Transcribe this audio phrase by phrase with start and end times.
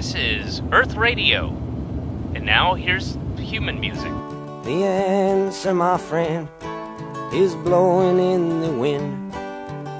[0.00, 1.48] This is Earth Radio.
[2.34, 4.10] And now here's human music.
[4.64, 6.48] The answer, my friend,
[7.32, 9.32] is blowing in the wind.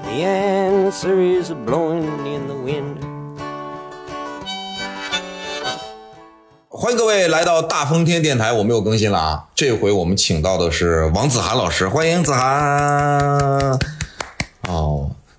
[0.04, 2.96] The answer is blowing in the wind.
[6.68, 9.44] 欢迎各位来到大风天电台，我们又更新了啊！
[9.54, 13.78] 这回我们请到的是王子涵老师，欢迎子涵。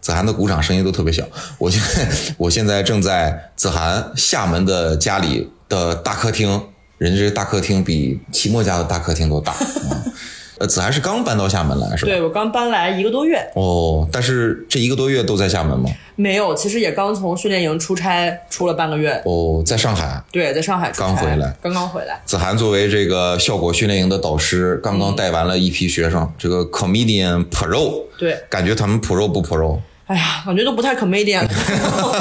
[0.02, 1.24] 哦，子涵的鼓掌声音都特别小。
[1.58, 6.60] 我现在我现在正在子涵厦门的家里的大客厅，
[6.98, 9.54] 人家这个大客厅比齐墨家的大客厅都大。
[9.90, 10.12] 嗯
[10.58, 12.12] 呃，子涵是刚搬到厦门来是吧？
[12.12, 15.90] 对我刚搬来一个多月，哦，但是这一个多月都在厦门吗？
[16.14, 19.20] 没有，其实也刚从训练营出差出了半个月。
[19.24, 20.22] 哦，在上海。
[20.30, 22.20] 对，在上海出差刚回来刚刚回来。
[22.24, 29.80] 子涵作为这个效果训练营的导师，刚刚带完了一批学生，这个 comedian pro，对，感觉他们 pro 不 pro？
[30.12, 31.46] 哎呀，感觉都不太 comedian，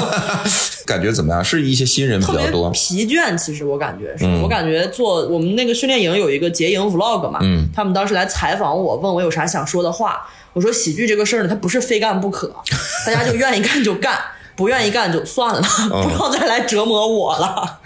[0.86, 1.44] 感觉怎么样？
[1.44, 2.70] 是一些新人比较多。
[2.70, 3.36] 疲倦。
[3.36, 10.26] 其实我感觉是，我感觉做我们那个训练营有一个结营 vlog 嘛，嗯他们当时来采访我，问我有啥想说的话。
[10.54, 12.54] 我说喜剧这个事儿呢，它不是非干不可，
[13.06, 14.18] 大家就愿意干就干。
[14.54, 17.80] 不愿意干就算了，嗯不要再来折磨我了。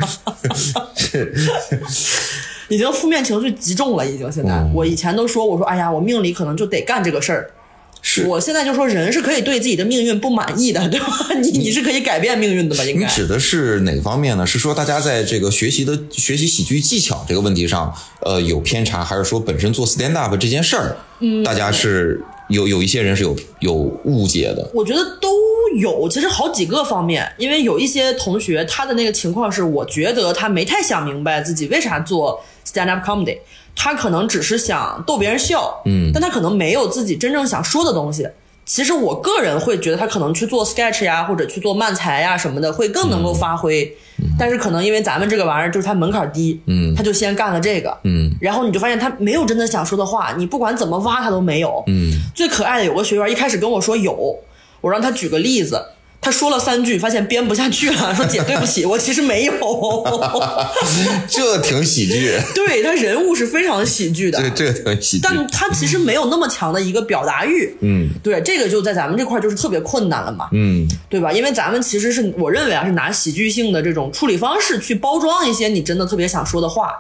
[2.69, 4.51] 已经负面情绪极重了，已经现在。
[4.51, 7.51] 嗯我以前都说，我说哎呀，我命里可能就得干这个事儿。
[8.09, 11.07] 是我现在就说，人是可以对自己的命运不满意的， 对吧？
[11.43, 12.85] 你你是可以改变命运的吧？
[12.85, 13.05] 应该。
[13.05, 14.47] 你指的是哪方面呢？
[14.47, 24.71] 是说大家在这个学习的学习喜剧技巧这个问题上，呃，有偏差，还是说本身做 stand up 这件事儿，嗯，大家是有有一些人是有有误解的。
[24.73, 25.29] 我觉得都
[25.77, 33.39] 有，其实好几个方面，因为有一些同学他的那个情况是，我觉得他没太想明白自己为啥做 stand up comedy，
[33.77, 36.11] 他可能只是想逗别人笑，嗯。
[36.13, 38.27] 但他可能没有自己真正想说的东西。
[38.65, 43.97] 其实我个人会觉得他可能去做 sketch 呀，或者去做漫才呀什么的，会更能够发挥。
[44.37, 46.93] 但是可能因为咱们这个玩意儿就是它门槛低，嗯。
[46.97, 48.29] 他就先干了这个，嗯。
[48.41, 51.85] 然后你就发现他没有真的想说的话，你不管怎么挖他都没有。
[51.87, 54.37] 嗯，最可爱的有个学员一开始跟我说有，
[54.81, 55.81] 我让他举个例子，
[56.27, 59.53] 他说了三句，发现编不下去了， 说姐对不起， 我其实没有。
[61.31, 65.23] 这挺喜剧，对他人物是非常喜剧的，这这挺喜剧。
[65.23, 67.77] 但他其实没有那么强的一个表达欲。
[67.81, 71.31] 嗯对，这个就在咱们这块儿就是特别困难了嘛，嗯对吧？
[71.31, 76.91] 因为咱们其实是我认为啊，是拿喜剧性的这种处理方式去包装一些你真的特别想说的话，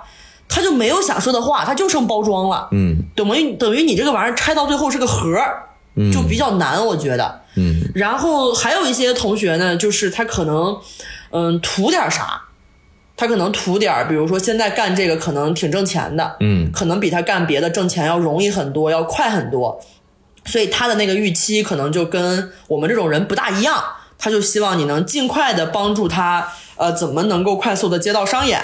[0.48, 2.68] 他就没有想说的话，他就剩包装了。
[2.70, 5.64] 嗯等于等于你这个玩意儿拆到最后是个盒儿，
[6.12, 7.40] 就比较难，我觉得。
[7.56, 7.80] 嗯。
[7.94, 10.76] 然后还有一些同学呢，就是他可能，
[11.30, 12.42] 嗯，图点啥，
[13.16, 16.70] 他可能图点儿，比如说现在干这个可能挺挣钱的，嗯。
[16.72, 19.80] 可能比他干别的挣钱要容易很多，要快很多，
[20.44, 23.82] 所以他的那个预期可能就跟我们这种人不大一样，
[24.18, 28.60] 他就希望你能尽快的帮助他，呃，怎么能够快速的接到商演。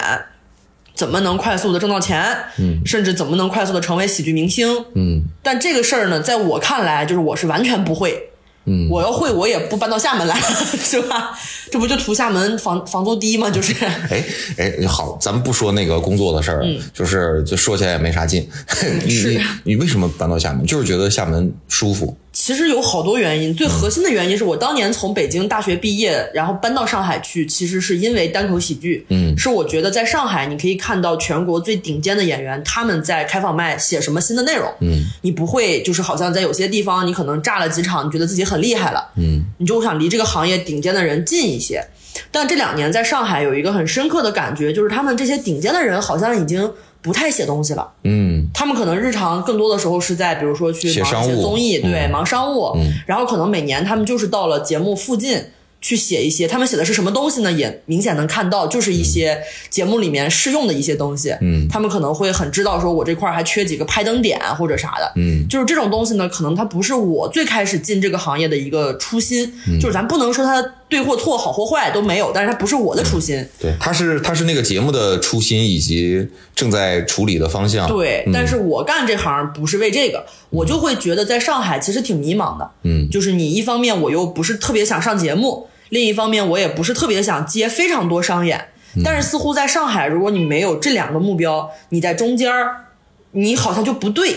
[1.03, 2.23] 怎么能快速的挣到钱？
[2.57, 4.65] 嗯，甚至怎么能快速的成为喜剧明星？
[4.95, 8.29] 嗯但这个事儿呢，在我看来，就是我是完全不会。
[8.65, 10.39] 嗯，我要会，我也不搬到厦门来，
[10.79, 11.37] 是吧？
[11.69, 13.49] 这不就图厦门房房租低吗？
[13.51, 14.23] 就是，哎
[14.57, 18.47] 哎，好，咱们不说那个工作的事儿，就是就说起来也没啥劲。
[19.03, 20.65] 你是你你为什么搬到厦门？
[20.65, 22.15] 就是觉得厦门舒服。
[22.33, 29.05] 其实有好多原因，最核心的原因是我当年从北京大学毕业，然后搬到上海去，其实是因为单口喜剧。
[29.09, 34.67] 嗯是我觉得在上海，你可以看到全国最顶尖的演员，他们在开放麦写什么新的内容。
[34.81, 41.85] 嗯你不会就是好像在有些地方，你可能炸了几场，你觉得自己很厉害了，嗯你就想离这个行业顶尖的人近一些。
[42.31, 46.71] 但这两年在上海有一个很深刻的感觉，就是他们这些顶尖的人好像已经
[47.03, 47.87] 不太写东西了。
[48.05, 55.37] 嗯他们可能日常更多的时候是在，比如说去忙一些写综艺，对，嗯忙商务，嗯然后可能每年他们就是到了节目附近
[55.81, 57.51] 去写一些，他们写的是什么东西呢？
[57.51, 59.37] 也明显能看到，就是一些
[59.69, 61.35] 节目里面适用的一些东西。
[61.41, 65.11] 嗯他们可能会很知道，说我这块儿还缺几个拍灯点或者啥的。
[65.17, 73.43] 嗯就是这种东西呢，可能它不是我最开始进这个行业的一个初心，就是咱不能说它对或错、好或坏都没有，但是它不是我的初心。
[73.59, 77.87] 对，它是它是那个节目的初心以及正在处理的方向。
[77.87, 82.69] 对，但是我干这行不是为这个，我就会觉得在上海其实挺迷茫的。
[82.83, 88.67] 嗯就是你一方面我又不是特别想上节目，另一方面我也不是特别想接非常多商演。
[89.03, 92.85] 但是似乎在上海，如果你没有这两个目标，你在中间儿，
[93.31, 94.35] 你好像就不对。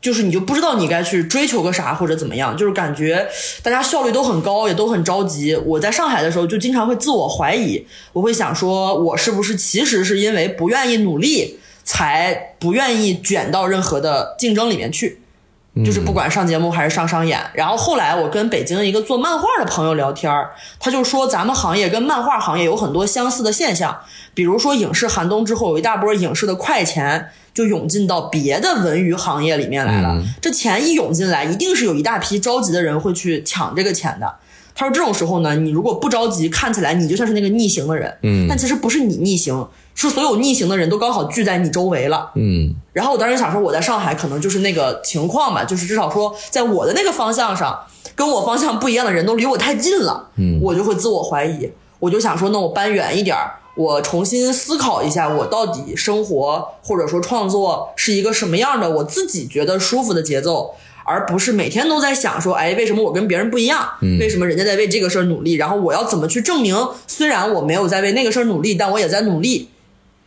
[0.00, 3.26] 就是你就不知道你该去追求个啥或者怎么样，就是感觉
[3.62, 5.56] 大家效率都很高，也都很着急。
[5.56, 15.20] 我在上海的时候就经常会自我怀疑，我会想说，我是不是其实是因为不愿意努力，才不愿意卷到任何的竞争里面去？
[15.84, 17.38] 就是不管上节目还是上商演。
[17.52, 23.94] 然后后来我跟北京一个做漫画的朋友聊天儿，他就说咱们行业跟漫画行业有很多相似的现象，
[24.32, 30.22] 比如说影视寒冬之后，有一大波影视的快钱就涌进到别的文娱行业里面来了。
[30.42, 34.30] 这钱一涌进来，一定是有一大批着急的人会去抢这个钱的。
[34.74, 42.74] 他说这种时候呢，你如果不着急，看起来你就像是那个逆行的人，嗯，但其实不是你逆行，是所有逆行的人都刚好聚在你周围了，嗯。
[42.92, 47.74] 然后我当时想说，我在上海可能就是那个情况吧，就是至少说在我的那个方向上，
[48.14, 50.60] 跟我方向不一样的人都离我太近了，嗯。
[50.60, 60.74] 我就会自我怀疑，我就想说，那我搬远一点儿，我重新思考一下，我到底生活或者说创作是一个什么样的，我自己觉得舒服的节奏。
[61.08, 63.86] 而不是每天都在想说，哎，为什么我跟别人不一样？
[64.18, 65.52] 为什么人家在为这个事儿努力？
[65.52, 66.76] 然后我要怎么去证明？
[67.06, 69.68] 虽然我没有在为那个事儿努力，但我也在努力。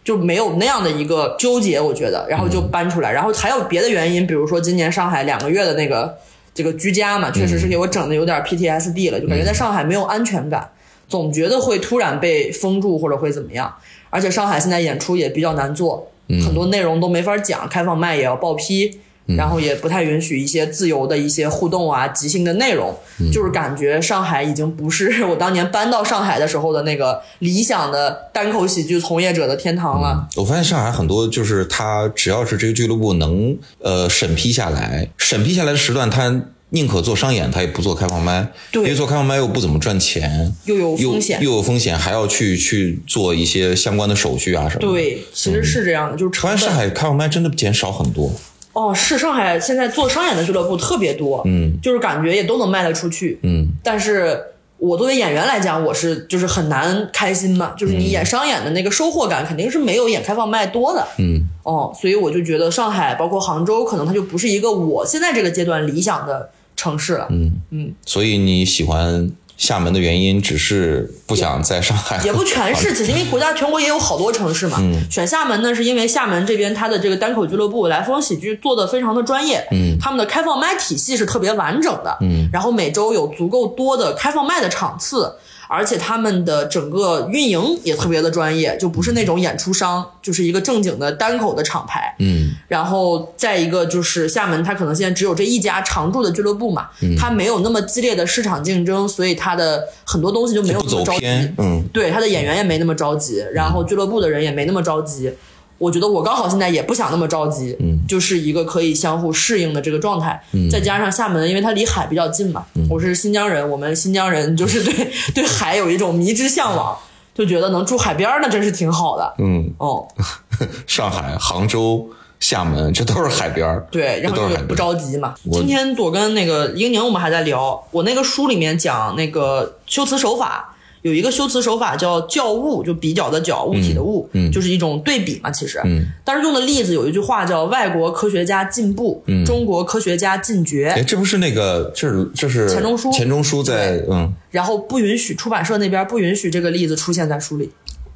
[0.01, 6.17] 就没有那样的一个纠结，我觉得，然后就搬出来，然后还有别的原因，比如说今年上海两个月的那个
[6.53, 10.67] 这个居家嘛，确实是给我整的有点 PTSD 了，就感觉在上海没有安全感，
[11.09, 13.73] 总觉得会突然被封住或者会怎么样，
[14.09, 16.09] 而且上海现在演出也比较难做，
[16.45, 18.99] 很多内容都没法讲，开放麦也要报批。
[19.37, 22.91] 然后也不太允许一些自由的一些互动啊、即兴的内容，
[23.31, 30.27] 就是感觉上海已经不是我当年搬到上海的时候的那个理想的单口喜剧从业者的天堂了。
[30.35, 36.41] 我发现上海很多就是他只要是这个俱乐部能呃审批下来，审批下来的时段他。
[36.71, 46.57] 宁可做商演，他也不做开放麦，对因为做开放麦又不怎么赚钱，又有又风险又有风险，还要去去做一些相关的手续啊什么的。，对，其实是这样的，就是成本。
[46.57, 48.31] 上海开放麦真的减少很多。
[48.73, 54.39] 哦，是上海现在做商演的俱乐部特别多，嗯就是感觉也都能卖得出去，嗯但是
[54.77, 66.49] 我作为演员来讲，我是就是很难开心嘛，就是你演商演的那个收获感肯定是没有演开放麦多的，嗯哦，所以我就觉得上海包括杭州，可能它就不是一个我现在这个阶段理想的
[66.79, 72.17] 城市了，嗯嗯，所以你喜欢厦门的原因，只是不想在上海。
[72.23, 74.77] 也不全是，其实因为国家全国也有好多城市嘛。
[74.79, 85.35] 嗯选厦门呢，是因为厦门这边它的这个单口俱乐部来风喜剧做的非常的专业，嗯他们的开放麦体系是特别完整的，嗯然后每周有足够多的开放麦的场次。
[85.71, 92.15] 而且他们的整个运营也特别的专业，就不是那种演出商，就是一个正经的单口的厂牌。
[92.17, 101.19] 嗯然后再一个就是厦门，它可能现在只有这一家常驻的俱乐部嘛，嗯它没有那么激烈的市场竞争，所以它的很多东西就没有走那么着急。
[101.19, 101.55] 偏。
[101.59, 105.31] 嗯对，他的演员也没那么着急，然后俱乐部的人也没那么着急。
[105.79, 110.39] 我觉得我刚好现在也不想那么着急，嗯就是一个可以相互适应的这个状态。
[110.69, 116.95] 再加上厦门，因为它离海比较近嘛，嗯我是新疆人，我们新疆人就是对对海有一种迷之向往，
[117.33, 119.33] 就觉得能住海边儿那真是挺好的。
[119.39, 120.05] 嗯，哦，
[120.85, 122.09] 上海、杭州、
[122.39, 123.87] 厦门，这都是海边儿。
[123.89, 125.33] 对，然后就不着急嘛。
[125.51, 135.79] 今天我跟那个英宁我们还在聊，我那个书里面讲那个修辞手法，有一个修辞手法叫教物，就比较的较，物体的物，嗯就是一种对比嘛，其实。
[135.85, 147.71] 嗯但是用的例子有一句话叫“外国科学家进步，嗯中国科学家进爵哎，这不是那个，这是这是钱钟书钱钟书在嗯”，然后不允许出版社那边不允许这个例子出现在书里，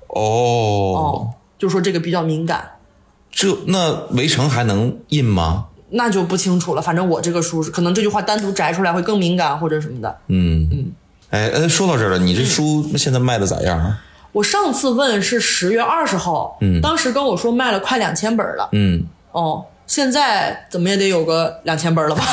[0.08, 2.72] 哦，哦，就说这个比较敏感。
[3.32, 5.66] 这那围城还能印吗？
[5.90, 10.18] 那就不清楚了，反正我这个书是可能这句话单独摘出来会更敏感或者什么的。
[10.28, 10.92] 嗯嗯。
[11.34, 13.98] 哎呃，说到这儿了，你这书现在卖的咋样啊？
[14.32, 22.24] 我上次问是十月二十号，嗯当时跟我说卖了快两千本了，嗯哦，现在怎么也得有个两千本了吧？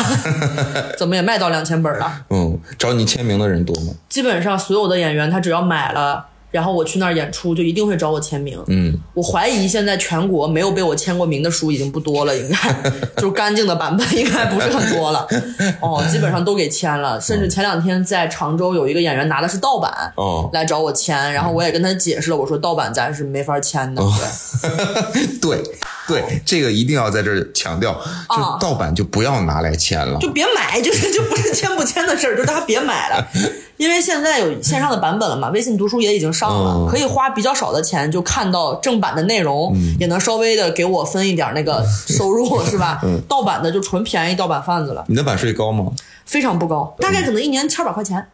[0.99, 2.13] 怎么也卖到两千本了？
[2.29, 3.93] 嗯，找你签名的人多吗？
[4.11, 8.63] 基本上所有的演员，他只要买了，然后我去那儿演出，就一定会找我签名。
[8.67, 8.99] 嗯。
[9.15, 12.91] 我怀疑现在全国没有被我签过名的书已经不多了，应该。
[13.17, 15.27] 就是干净的版本应该不是很多了。
[15.81, 20.13] 哦，基本上都给签了，甚至前两天在常州有一个演员拿的是盗版。
[20.17, 24.03] 哦，来找我签，然后我也跟他解释了，我说盗版咱是没法签的，
[25.41, 25.63] 对， 对
[26.11, 27.93] 对，这个一定要在这儿强调，
[28.29, 30.19] 就啊盗版就不要拿来签了。
[30.19, 33.27] 就别买， 就是就不是签不签的事儿，就是大家别买了，
[33.79, 43.01] 因为现在有线上的版本了嘛，微信读书也已经上了，嗯可以花比较少的钱就看到正版的内容，也能稍微的给我分一点那个收入， 是吧？
[43.29, 45.87] 盗版的就纯便宜盗版贩子了，你的版税高吗？
[46.25, 48.27] 非常不高，大概可能一年千把块钱。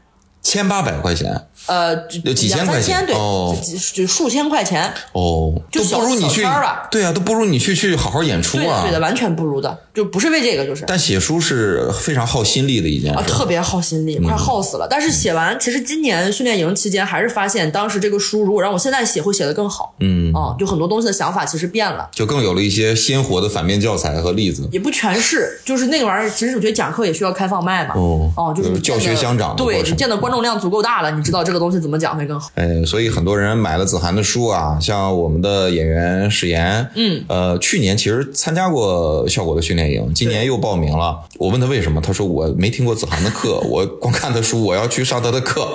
[0.47, 1.47] 千八百块钱。
[1.67, 3.53] 呃，有几千块钱千，对，哦。
[3.53, 6.47] 就几就数千块钱，哦，就都不如你去
[6.93, 8.63] 对啊，都不如你去去好好演出啊。
[8.63, 13.33] 对的对的，完全不如的，就不是为这个，就是但写书是非常耗心力的一件啊，事。
[13.33, 14.87] 特别耗心力，快耗死了。
[14.91, 19.95] 但是写完，其实今年训练营期间，还是发现当时这个书如果让我现在写，会写得更好。
[20.01, 22.07] 嗯，啊，就很多东西的想法其实变了。
[22.13, 24.69] 就更有了一些鲜活的反面教材和例子。
[24.71, 26.31] 也不全是，就是那个玩意儿。
[26.31, 27.95] 其实我觉得讲课也需要开放麦嘛。
[27.97, 32.51] 哦就是教学相长对你见的观众量足够大了，你知道这个东西怎么讲会更好。
[32.55, 41.19] 哎，所以很多人买了子涵的书啊，像我们的演员史岩，嗯，呃，去年其实参加过效果的训练营，今年又报名了。
[41.39, 45.69] 我问他为什么，他说我没听过子涵的课， 我光看他书，我要去上他的课，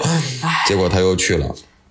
[0.67, 1.47] 结果他又去了。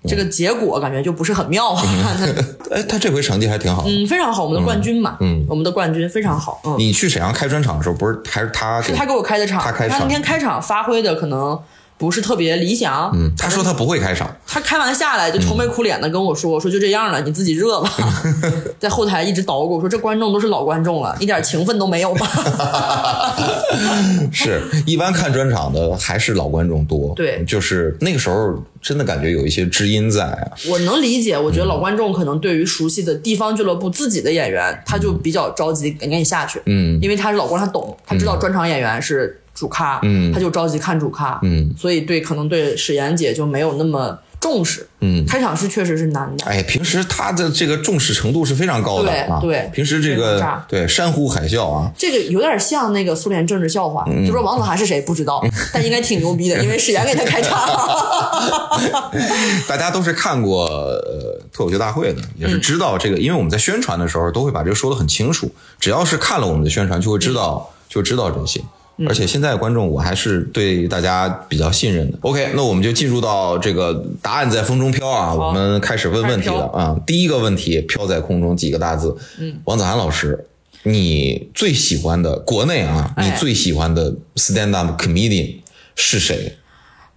[0.08, 1.84] 这个结果感觉就不是很妙啊。
[2.72, 3.84] 哎，他这回成绩还挺好。
[3.86, 6.58] 嗯，非常好，我们的冠军嘛，嗯我们的冠军非常好。
[6.64, 11.58] 嗯，你去沈阳开专场的时候，不是还是他是他给我开的场，他开场那天开场发挥的可能
[12.00, 13.12] 不是特别理想。
[13.14, 17.92] 嗯，他说他不会开场，他开完下来就愁眉苦脸的跟我说：“说就这样了，你自己热吧。
[18.80, 22.26] ”在后台一直捣鼓说：“这观众都是老观众了，一点情分都没有吧
[24.32, 27.12] 是一般看专场的还是老观众多。
[27.14, 36.62] 对就是那个时候真的感觉有一些知音在啊。？”我能理解，我觉得老观众可能对于熟悉的地方俱乐部自己的演员，他就比较着急赶紧下去。
[36.64, 44.88] 嗯因为他是老观众，他懂，他知道专场演员是主咖，嗯他就着急看主咖，嗯，所以对可能对史岩姐就没有那么重视。
[45.02, 46.46] 嗯开场是确实是难的。
[46.46, 49.38] 哎，平时他的这个重视程度是非常高的对啊。
[49.38, 57.60] 对平时这个对山呼海啸啊，这个有点像那个苏联政治笑话，嗯就说王子涵是谁不知道，但应该挺牛逼的， 因为史岩给他开场。
[59.68, 68.62] 大家都是看过呃脱口秀大会的，也是知道这个，因为我们在宣传的时候都会把这个说的很清楚，只要是看了我们的宣传，就会知道，就知道这些。
[69.08, 72.18] 而且现在的观众，我还是对大家比较信任的。
[72.20, 76.96] OK，那我们就进入到这个答案在风中飘啊，我们开始问问题了啊。
[77.06, 80.46] 第一个问题，飘在空中几个大字，嗯，王子涵老师，
[80.82, 85.56] 你最喜欢的国内啊，哎你最喜欢的 stand up comedian
[85.94, 86.56] 是谁？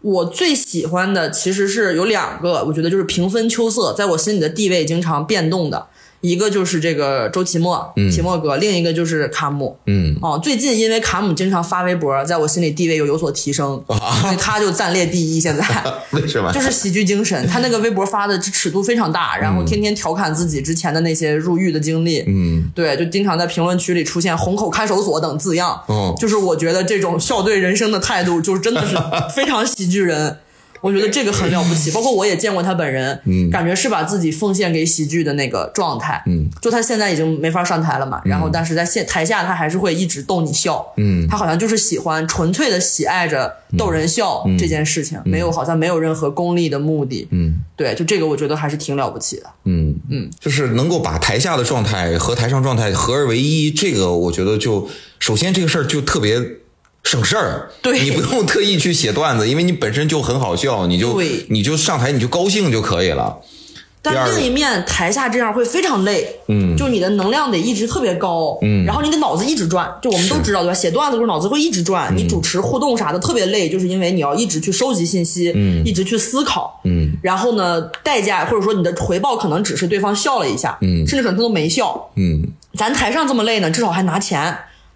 [0.02, 5.88] 我最喜欢的其实是有两个，我觉得就是平分秋色，在我心里的地位经常变动的。
[6.24, 9.77] 一个就是这个周奇墨，奇墨哥；另一个就是卡姆。
[9.88, 13.84] 嗯，哦，最近因为卡姆经常发微博，在我心里地位又有所提升，
[14.22, 15.39] 所以他就暂列第一。
[15.42, 15.65] 现在
[16.12, 16.50] 为什么？
[16.53, 22.24] 就是喜剧精神，他那个微博发的尺度非常大，然后天天调侃自己之前的那些入狱的经历。
[22.25, 25.77] 嗯，对，就经常在评论区里出现“虹口看守所”等字样。
[25.88, 28.96] 哦就是我觉得这种笑对人生的态度，就是真的是
[29.36, 30.38] 非常喜剧人。
[30.84, 41.25] 我觉得这个很了不起，包括我也见过他本人，嗯，感觉是把自己奉献给喜剧的那个状态，嗯，就他现在已经没法上台了嘛，然后但是在现台下他还是会一直逗你笑，嗯。
[41.30, 47.63] 他好像就是喜欢纯粹的喜爱着逗人笑这件事情，没有好像没有任何功利的目的，嗯。
[47.78, 49.96] 对，就这个我觉得还是挺了不起的，嗯。
[50.10, 56.38] 嗯，就是能够把台下的状态和台上状态合二为一，这个我觉得就首先这个事儿就特别
[57.03, 63.38] 省事儿， 对你不用特意去写段子，因为你本身就很好笑，你就对你就上台你就高兴就可以了。
[64.05, 70.74] 但另一面台下这样会非常累，嗯就你的能量得一直特别高，嗯然后你的脑子一直转，就我们都知道对吧？
[70.74, 82.45] 写段子的时候脑子会一直转，你主持互动啥的特别累，就是因为你要一直去收集信息，嗯一直去思考，嗯然后呢，代价或者说你的回报可能只是对方笑了一下，嗯甚至可能他都没笑，嗯，
[82.77, 84.53] 咱台上这么累呢，至少还拿钱。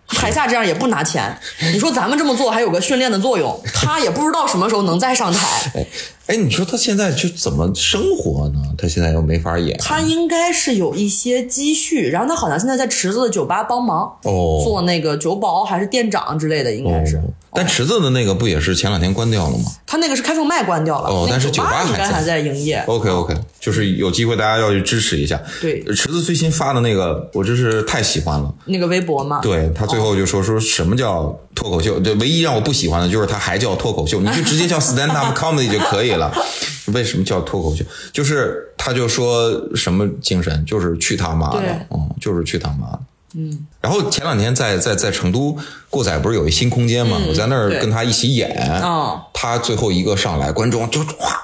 [0.07, 1.37] 台下这样也不拿钱，
[1.73, 5.85] 你说咱们这么做还有个训练的作用，他也不知道什么时候能再上台。
[6.27, 8.59] 哎哎，你说他现在就怎么生活呢？
[8.77, 17.17] 他现在又没法演，他应该是有一些积蓄，然后他好像现在在池子的酒吧帮忙，哦做那个酒保还是店长之类的，应该是。
[17.17, 22.83] 哦但池子的那个不也是前两天关掉了吗他那个是开放麦关掉了，哦但是酒酒吧还在应该还在营业。
[22.85, 25.41] ？OK OK，就是有机会大家要去支持一下。
[25.59, 28.53] 对池子最新发的那个，我真是太喜欢了。
[28.65, 31.99] 那个微博嘛，对他最后就说说什么叫脱口秀？
[31.99, 36.16] 对，唯一让我不喜欢的就是他还叫脱口秀，你就直接叫 stand up comedy 就可以了。
[36.93, 37.83] 为什么叫脱口秀？
[38.11, 42.99] 就是他就说什么精神，就是去他妈的，嗯，就是去他妈的。
[43.35, 45.55] 嗯，然后前两天在在在成都
[45.89, 47.19] 过载不是有一新空间嘛？
[47.27, 48.49] 我在那儿跟他一起演，
[48.83, 51.37] 嗯他最后一个上来，观众就哗，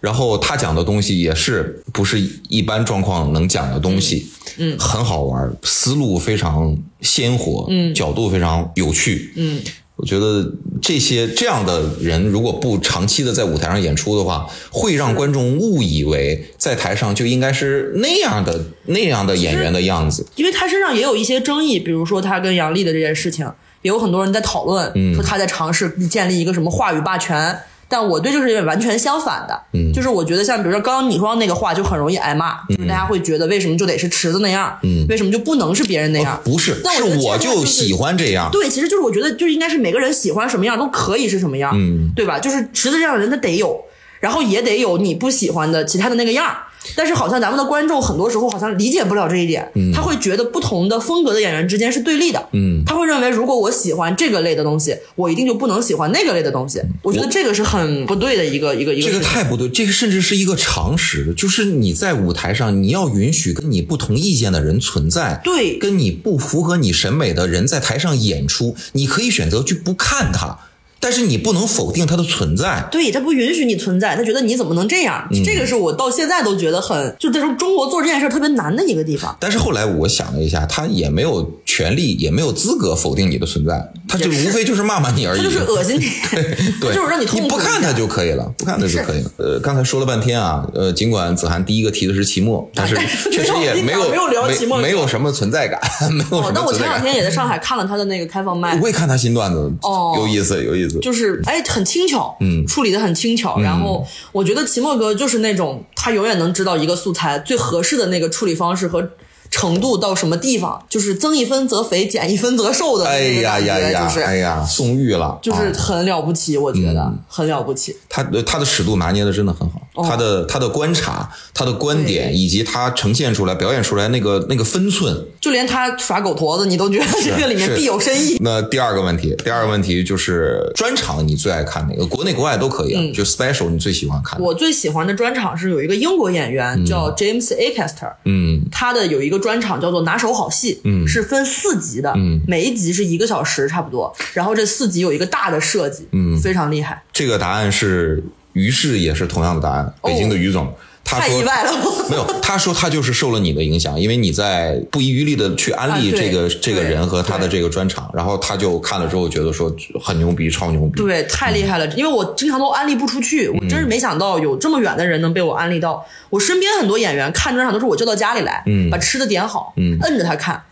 [0.00, 9.60] 然后他讲的东西也是不是一般状况能讲的东西，嗯，很好玩，思路非常鲜活，嗯，角度非常有趣，嗯，
[9.96, 20.26] 我觉得这些这样的人，如果不长期的在舞台上演出的话，会让观众误以为在台上就应该是那样的那样的演员的样子。
[20.34, 23.46] 因为他身上也有一些争议，比如说他跟杨笠的这件事情，
[23.82, 27.56] 也有很多人在讨论，嗯说他在尝试建立一个什么话语霸权。
[27.92, 36.40] 但我对这个是完全相反的，嗯就是我觉得像比如说刚刚你说的那个话就很容易挨骂，就是大家会觉得为什么就得是池子那样，嗯为什么就不能是别人那样？
[36.42, 38.48] 不是，是我就是喜欢这样。
[38.50, 42.38] 对，其实就是我觉得就应该是每个人喜欢什么样都可以是什么样，嗯，对吧？
[42.38, 43.84] 就是池子这样的人他得有，
[44.20, 46.56] 然后也得有你不喜欢的其他的那个样儿。
[46.96, 56.80] 但是好像咱们的观众很多时候好像理解不了这一点，他会觉得不同的风格的演员之间是对立的，嗯，他会认为如果我喜欢这个类的东西，我一定就不能喜欢那个类的东西。
[57.02, 59.24] 我觉得这个是很不对的一个一个一个这个。
[59.24, 65.78] 太不对，这个甚至是一个常识，就是你在舞台上，你要允许跟你不同意见的人存在，对。
[65.78, 70.58] 跟你不符合你审美的人在台上演出，你可以选择去不看他，
[71.02, 72.86] 但是你不能否定它的存在。
[72.90, 75.26] 对他不允许你存在，他觉得你怎么能这样？
[75.32, 79.36] 嗯这个是我到现在都觉得很，就这种中国做这件事特别难的一个地方。
[79.40, 85.38] 但是后来我想了一下，他也没有权利，也没有资格否定你的存在，他就是无非就是骂骂你而已。
[85.38, 86.04] 他就是恶心你，
[86.80, 89.30] 对， 就是让你痛苦不看一下它就可以了， 不看他就可以了。
[89.38, 92.94] 呃，刚才说了半天啊，呃，尽管子涵第一个提的是期末，但是
[93.30, 95.80] 确实也没有没有聊期末没有什么存在感，
[96.12, 96.72] 没有什么，哦但我。
[96.72, 100.91] 前两天也在上海看了他的那个开放麦，我也看他新段子，哦有意思，有意思。
[101.00, 103.60] 就是哎很轻巧，嗯处理的很轻巧。
[103.60, 109.10] 然后我觉得奇墨哥就是那种他永远能知道一个素材最合适的那个处理方式和
[109.52, 115.72] 程度到什么地方，就是增一分则肥，减一分则瘦的哎那个呀呀呀，就是、哎呀，宋玉了，就是啊。
[115.76, 117.18] 很了不起，我觉得、嗯。
[117.28, 117.94] 很了不起。
[118.08, 120.04] 他的他的尺度拿捏的真的很好，哦。
[120.08, 128.38] 他的他的观察，他的观点，以及他呈现出来、表演出来那个那个分寸，就连他耍狗驼子，你都觉得这个里面必有深意。
[128.40, 132.06] 那第二个问题，第二个问题就是专场你最爱看哪个？
[132.06, 138.62] 国内国外都可以啊，就 special 你最喜欢看我最喜欢的专场是有一个英国演员叫 James Acaster，嗯。
[138.70, 148.22] 他的有一个专场叫做《拿手好戏》，嗯是分四集的，嗯每一集是一个小时差不多，然后这四集有一个大的设计，嗯非常厉害，这个答案是
[148.52, 150.72] 于是也是同样的答案，北京的于总。
[151.04, 151.72] 他说哦太意外了
[152.08, 161.02] 没有，他说他就是受了你的影响，因为你在不遗余力的去安利这个、这个人和他的这个专场，然后他就看了之后觉得说很牛逼，超牛逼。
[161.02, 166.04] 对，太厉害了，因为我经常都安利不出去，我真是没想到有这么远的人能被我安利到。
[166.30, 170.62] 我身边很多演员看专场都是我叫到家里来，嗯把吃的点好，嗯摁着他看，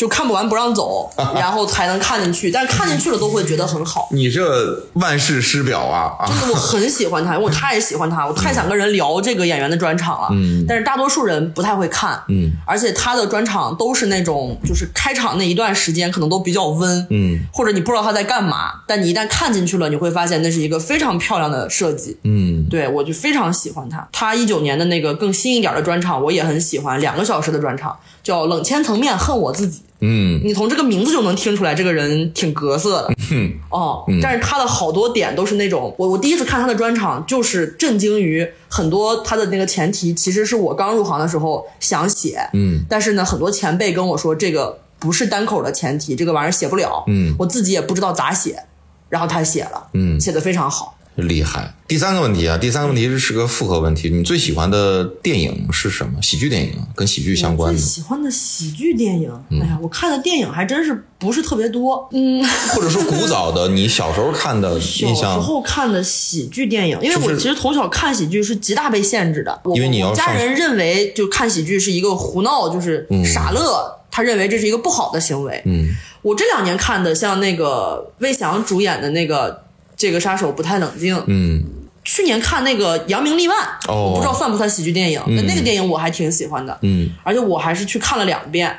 [0.00, 4.08] 就看不完不让走， 然后才能看进去，但是看进去了都会觉得很好。
[4.12, 6.24] 你这万世师表啊啊！
[6.26, 10.28] 就是我很喜欢他，因为我太喜欢他， 我太想跟人聊这个演员的专场了。
[10.30, 12.18] 嗯但是大多数人不太会看。
[12.28, 17.06] 嗯，而且他的专场都是那种，就是开场那一段时间可能都比较温。
[17.10, 22.16] 嗯，或者你不知道他在干嘛，但你一旦看进去了，你会发现那是一个非常漂亮的设计。
[22.24, 24.08] 嗯对我就非常喜欢他。
[24.12, 29.78] 他一九年的那个更新一点的专场，我也很喜欢，两个小时的专场，叫《冷千层面恨我自己》。
[30.02, 33.14] 嗯你从这个名字就能听出来，这个人挺格色的。
[33.32, 48.62] 嗯哦，但是他的好多点都是那种，我我第一次看他的专场，就是震惊于很多他的那个前提，其实是我刚入行的时候想写，嗯但是呢，很多前辈跟我说这个不是单口的前提，这个玩意儿写不了，嗯我自己也不知道咋写，
[49.10, 50.96] 然后他写了，嗯写的非常好。
[51.20, 51.74] 厉害。
[51.86, 56.22] 第三个问题啊，第三个问题是是个复合问题，你最喜欢的电影是什么？
[56.22, 59.30] 喜剧电影，跟喜剧相关的，最喜欢的喜剧电影，
[59.60, 62.44] 哎呀，我看的电影还真是不是特别多，嗯。
[62.74, 65.24] 或者说古早的，你小时候看的小时。
[65.24, 69.60] 候看的喜剧电影，因为我其实从小看喜剧是极大被限制的。
[69.64, 75.60] 我因为你要我家人认为就看喜剧是一个胡闹，就是傻乐，他认为这是一个不好的行为。
[75.66, 75.88] 嗯
[76.22, 79.50] 我这两年看的，像那个魏翔主演的那个
[80.00, 81.62] 《这个杀手不太冷静》，嗯
[82.02, 83.58] 去年看那个《扬名立万》，
[83.92, 88.74] 哦我不知道算不算喜剧电影，但那个电影我还挺喜欢的，嗯，而且我还是去看了两遍。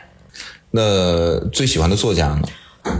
[0.71, 2.41] 那最喜欢的作家呢？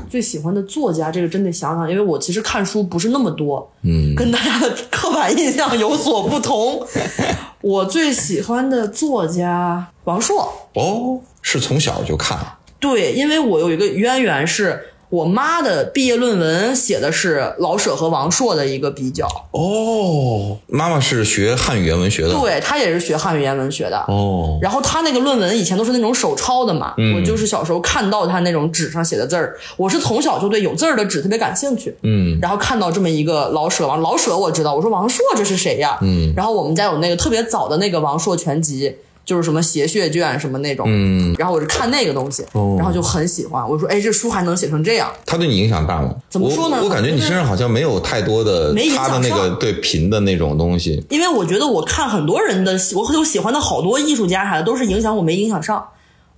[0.08, 6.86] 最喜欢的作家，这个真得想想，因为我其实看书不是那么多，嗯跟大家的刻板印象有所不同。
[7.62, 12.38] 我最喜欢的作家王朔，哦，是从小就看。
[12.80, 14.90] 对，因为我有一个渊源是。
[15.12, 22.34] 我妈的毕业论文写的是老舍和王朔的一个比较，哦，妈妈是学汉语言文学的。
[22.34, 23.98] 对她也是学汉语言文学的。
[24.08, 31.94] 哦，然后她那个论文以前都是那种手抄的嘛，嗯我就是小时候看到她那种纸上写的字儿，我是从小就对有字儿的纸特别感兴趣。
[32.04, 35.98] 嗯然后看到这么一个老舍王老舍，我知道，我说王朔这是谁呀？
[36.02, 43.68] 嗯然后我们家有那个特别早的那个王朔全集，就是什么邪血卷什么那种，嗯，然后我就看那个东西，哦然后就很喜欢。
[43.68, 45.12] 我说，哎，这书还能写成这样？
[45.26, 46.14] 他对你影响大吗？
[46.30, 51.04] 怎么说呢我我感觉你身上好像没有太多的他的那个对贫的那种东西。
[51.10, 55.86] 因为我觉得我看很多人的，我有喜欢的好多艺术家，还都是影响我没影响上。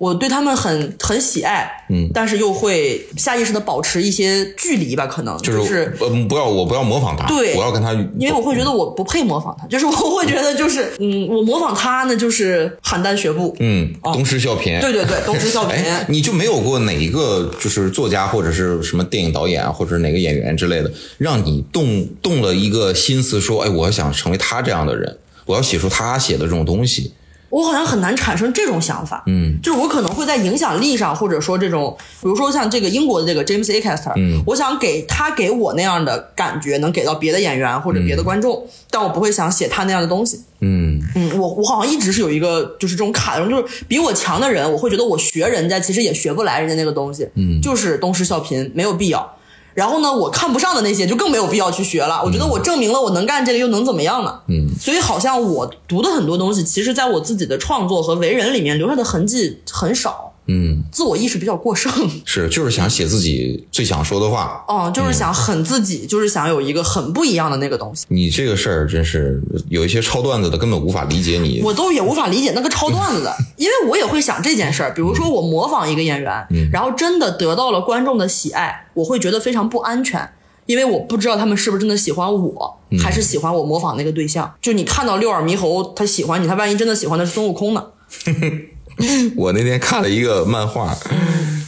[0.03, 15.69] 我对他们很很喜爱，嗯但是又会下意识的保持一些距离吧，可能就是呃不要我不要模仿他，对我要跟他，因为我会觉得我不配模仿他，就是我会觉得就是嗯，我模仿他呢就是邯郸学步，嗯东施效颦，对对对，东施效颦。
[15.79, 27.13] 哎，你就没有过哪一个就是作家或者是什么电影导演啊，或者是哪个演员之类的，让你动动了一个心思，说，哎，我想成为他这样的人，我要写出他写的这种东西。
[27.53, 33.79] 我好像很难产生这种想法，嗯，就是我可能会在影响力上，或者说这种，比如说像这个英国的这个 James A.
[33.79, 40.41] Caster，嗯，我想给他给我那样的感觉，能给到别的演员或者别的观众，但我不会想写他那样的东西。
[40.61, 49.31] 嗯嗯，我我好像一直是有一个就是这种卡的，就是比我强的人，我会觉得我学人家其实也学不来人家那个东西，嗯就是东施效颦，没有必要。
[49.73, 52.21] 然后呢，我看不上的那些就更没有必要去学了。
[52.23, 54.39] 我觉得我证明了我能干这个，又能怎么样呢？
[54.47, 61.91] 嗯，所以好像我读的很多东西，其实在我自己的创作和为人里面留下的痕迹很少，嗯，自我意识比较过剩。
[62.25, 64.63] 是，就是想写自己最想说的话。
[64.67, 68.05] 哦，就是想很自己，就是想有一个很不一样的那个东西。
[68.09, 71.61] 你这个事儿真是有一些抄段子的根本无法理解你。
[71.63, 74.93] 我都也无法理解那个抄段子的， 因为我也会想这件事儿。
[74.93, 80.29] 比如说我模仿一个演员，然后真的得到了观众的喜爱，我会觉得非常不安全，
[80.65, 84.53] 因为我不知道他们是不是真的喜欢我，还是喜欢我模仿那个对象。
[84.61, 87.85] 就你看到六耳猕猴，他喜欢你，他万一真的喜欢的是孙悟空呢？
[89.35, 90.95] 我那天看了一个漫画，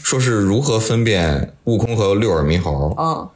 [0.04, 2.94] 说是如何分辨悟空和六耳猕猴。
[2.98, 3.30] 嗯，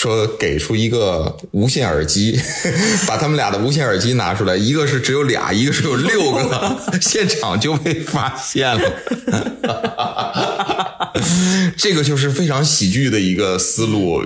[0.00, 2.40] 说给出一个无线耳机，
[3.06, 8.92] 把他们俩的无线耳机拿出来，一个是只有俩，一个是有六个， 现场就被发现了。
[11.76, 14.22] 这个就是非常喜剧的一个思路，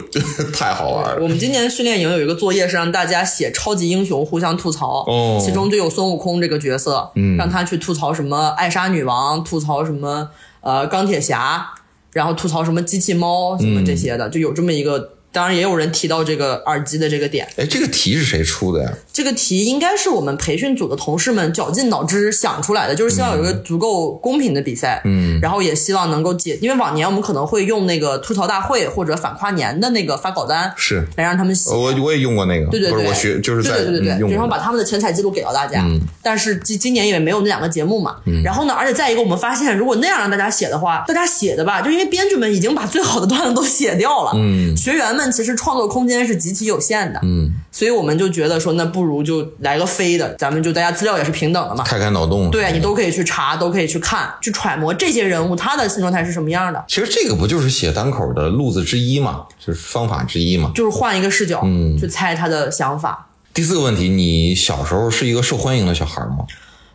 [0.53, 1.21] 太好玩了。
[1.21, 11.67] 我们今年训练营有一个作业是让大家写超级英雄互相吐槽，哦其中就有孙悟空这个角色，嗯让他去吐槽什么艾莎女王，吐槽什么呃钢铁侠，
[12.13, 15.14] 然后吐槽什么机器猫什么这些的，就有这么一个。
[15.35, 18.93] 当然也有人提到这个耳机的这个点，哎，这个题是谁出的呀？
[19.15, 25.39] 这个题应该是我们培训组的同事们绞尽脑汁想出来的，就是希望有一个足够公平的比赛，嗯。
[25.41, 31.07] 然后也希望能够解，因为往年我们可能会用那个吐槽大会或者反跨年的那个发稿单是。
[31.17, 35.81] 来让他们写，我我也用过那个，对对对，我学就是在对对对然后把他们的全彩记录给到大家。
[35.85, 36.01] 嗯。
[36.21, 38.17] 但是今今年也没有那两个节目嘛。
[38.43, 44.77] 然后呢，而且再一个，我们发现如果那样让大家写的话，大家写的吧，就因为编剧们已经把最好的段子都写掉了，嗯。
[44.77, 51.83] 学员们其实创作空间是极其有限的，嗯，所以我们就觉得说，那不如就来个飞的，咱们就大家资料也是平等的嘛。
[51.83, 52.49] 开开脑洞。
[52.49, 60.71] 对你都可以去查，都可以去看，去揣摩这些人物他的心状态是什么样的，其实这个不就是写单口的路子之一嘛，就是方法之一嘛。
[60.73, 63.27] 就是换一个视角，嗯去猜他的想法。
[63.53, 66.47] 第四个问题，你小时候是一个受欢迎的小孩吗？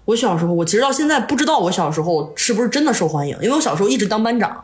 [0.05, 4.63] 我小时候，我其实到现在不知道我小时候是不是真的受欢迎，因为我小时候一直当班长。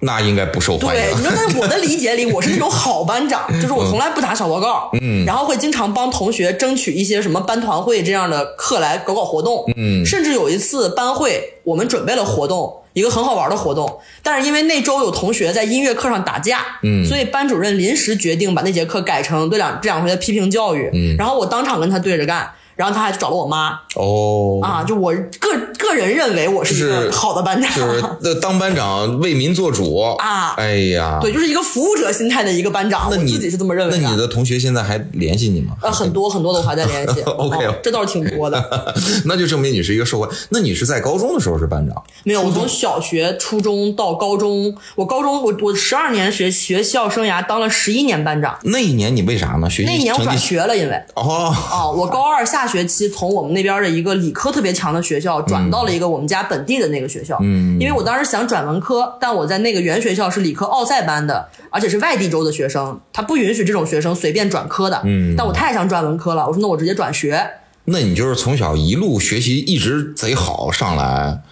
[0.00, 1.22] 那应该不受欢迎对，你。
[1.22, 22.50] 说在我的理解里，我是那种好班长， 就是我从来不打小报告，嗯，然后会经常帮同学争取一些什么班团会这样的课来搞搞活动，嗯甚至有一次班会，我们准备了活动，一个很好玩的活动，但是因为那周有同学在音乐课上打架，嗯所以班主任临时决定把那节课改成对两这两回的批评教育，嗯然后我当场跟他对着干。
[22.76, 33.98] 然后他还找了我妈哦，啊，就我个个人认为我是一个好的班长，就是那当班长为民做主啊哎呀，对，就是一个服务者心态的一个班长，那你自己是这么认为的。
[34.02, 35.74] 那你的同学现在还联系你吗？
[35.82, 38.62] 呃，很多很多都还在联系 OK 哦这倒是挺多的。
[39.24, 40.28] 那就证明你是一个社会。
[40.50, 42.02] 那你是在高中的时候是班长？
[42.24, 48.58] 没有，我从小学、初中到高中，我高中我我十二年学学校生涯当了十一年班长。
[48.64, 49.70] 那一年你为啥呢？
[49.70, 57.38] 学习那一年我转学了，因为哦，哦，我高二下学期从我们那边的一个理科特别强的学校转到了一个我们家本地的那个学校。
[57.40, 65.00] 嗯因为我当时想转文科，但我在那个原学校是理科奥赛班的，而且是外地州的学生，他不允许这种学生随便转科的。
[65.04, 67.48] 嗯但我太想转文科了，我说那我直接转学。
[67.84, 71.42] 那你就是从小一路学习一直贼好上来，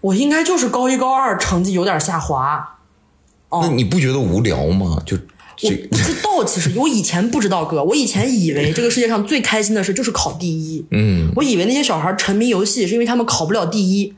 [0.00, 2.76] 我应该就是高一高二成绩有点下滑。
[3.50, 5.02] 哦那你不觉得无聊吗？
[5.04, 5.18] 就
[5.60, 10.84] 我不知道，其实我以前不知道哥，我以前以为这个世界上最开心的事就是考第一。
[10.90, 14.12] 嗯，我以为那些小孩沉迷游戏是因为他们考不了第一，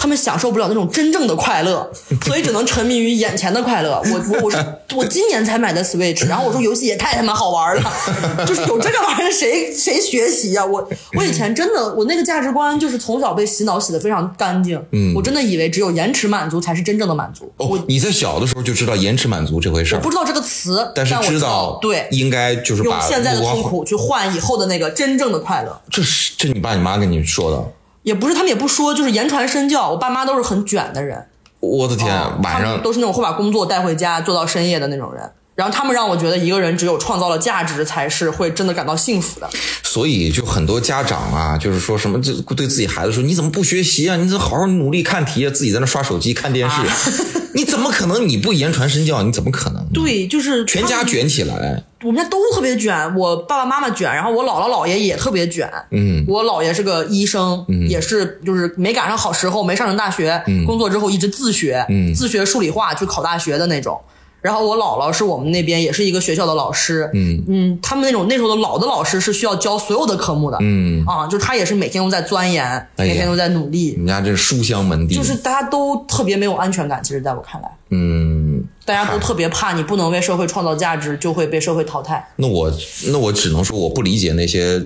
[0.00, 1.86] 他们享受不了那种真正的快乐，
[2.24, 4.00] 所以只能沉迷于眼前的快乐。
[4.06, 4.56] 我我我是
[4.96, 7.92] 我今年才买的 Switch，然后我说游戏也太他妈好玩了，
[8.48, 15.12] 就是有这个玩意儿谁谁学习呀、我我以前真的我那个价值观就是从小被洗脑洗的非常干净，嗯。
[15.14, 20.00] 我真的以为只有延迟满足才是真正的满足，我哦，你在小的时候就知道延迟满足这回事儿。
[20.00, 22.08] 不，知道这个词，但是我知道对。
[22.12, 25.78] 应该就是用把现在的痛苦去换以后的那个真正的快乐。
[25.90, 27.62] 这是这你爸你妈跟你说的，
[28.02, 29.90] 也不是他们也不说，就是言传身教。
[29.90, 31.26] 我爸妈都是很卷的人，
[31.60, 32.08] 我的天，
[32.42, 35.30] 晚上都是那种会把工作带回家做到深夜的那种人。
[35.54, 39.50] 然后他们让我觉得一个人只有创造了价值，才是会真的感到幸福的。
[39.82, 44.16] 所以就很多家长啊，就是说什么这对自己孩子说，你怎么不学习啊？
[44.16, 45.50] 你怎么好好努力看题啊？
[45.50, 46.76] 自己在那刷手机看电视，
[47.54, 49.22] 你怎么可能你不言传身教？
[49.22, 49.84] 你怎么可能？
[49.92, 55.68] 对，就是全家卷起来，我们家都特别卷，我爸爸妈妈卷，然后我姥姥姥爷也特别卷。
[55.90, 64.00] 嗯，我姥爷是个医生，也是就是没赶上好时候，没上成大学，工作之后一直自学，嗯自学数理化去考大学的那种。
[64.40, 67.44] 然后我姥姥是我们那边也是一个学校的老师，嗯。
[67.48, 72.64] 嗯，他们那种那时候的老的老师是需要教所有的科目的，嗯，啊，就是他也是每天都在钻研，
[72.96, 73.94] 哎每天都在努力。
[73.96, 77.02] 你，们家这书香门第，就是大家都特别没有安全感。
[77.02, 82.26] 其实在我看来，嗯，大家都特别怕你不能为社会创造价值，就会被社会淘汰。
[82.36, 82.72] 那我
[83.08, 84.82] 那我只能说我不理解那些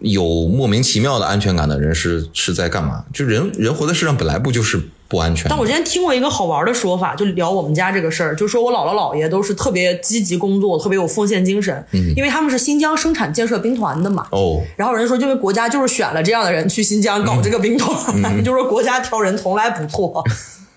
[0.00, 3.04] 有莫名其妙的安全感的人是是在干嘛？
[3.12, 4.80] 就人人活在世上本来不就是
[5.14, 5.48] 不安全？
[5.48, 14.26] 但我之前听过一个好玩的说法，就聊我们家这个事儿，就说我姥姥姥爷都是特别积极工作，特别有奉献精神，因为他们是新疆生产建设兵团的嘛。
[14.32, 17.94] 哦，然后人家说，因为国家就是选了这样的人去新疆搞这个兵团，
[18.42, 20.24] 就说国家挑人从来不错，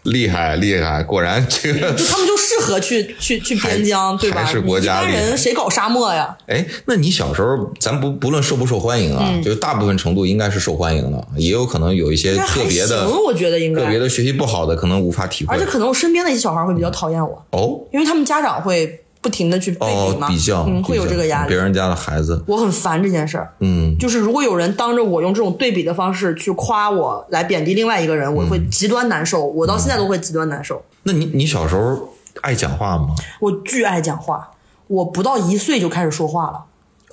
[0.08, 4.44] 厉害厉害，果然 这个就他们就适合去去去边疆，对吧？
[4.44, 6.36] 还是国家人谁搞沙漠呀？
[6.48, 13.82] 哎，那你小时候，咱不不论受不受欢迎啊，就大部分程度应该是受欢迎的，也有可能有一些应该还个别的行，我觉得应该。
[13.82, 15.66] 个别的学习不好的，可能无法体会而且。
[15.66, 21.58] 可能我身边的一些小孩会比较讨厌我，哦因为他们家长会不停的去对哦比嘛，，比较嗯，会有这个压力别。
[21.58, 23.52] 人家的孩子，我很烦这件事儿。
[23.60, 29.46] 嗯，就是如果有人当着我用这种对比的方式去夸我，来贬低另外一个人，我会极端难受。
[29.46, 30.82] 我到现在都会极端难受。
[31.04, 33.16] 那你你小时候爱讲话吗？
[33.40, 34.52] 我巨爱讲话，
[34.88, 36.64] 我不到一岁就开始说话了。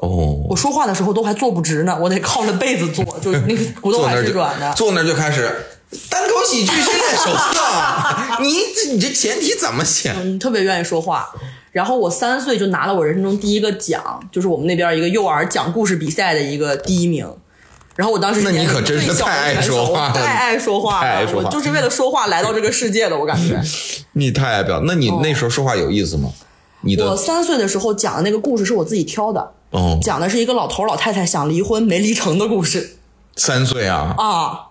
[0.01, 4.73] 哦，我说话的时候都还坐不直呢，我得靠着被子坐，就是那个骨头还是软的。
[4.75, 5.51] 坐那儿就开始
[6.11, 10.13] 单口喜剧训练手册， 你这你这前提怎么写？
[10.17, 11.29] 嗯，特别愿意说话。
[11.73, 17.29] 然后我三岁就拿了我人生中第一个奖，就是我们那边一个幼儿讲故事比赛的一个第一名。
[17.97, 23.61] 然后我当时那你年可真是太爱说话了太爱说话了，太爱说话我就是为了说话来到这个世界的，我感觉。
[24.15, 26.31] 你太爱表，那你那时候说话有意思吗？
[26.81, 32.97] 你我三岁的时候讲的那个故事是我自己挑的，哦，讲的是一个老头老太太想离婚没离成的故事
[33.37, 34.64] 三岁啊，啊。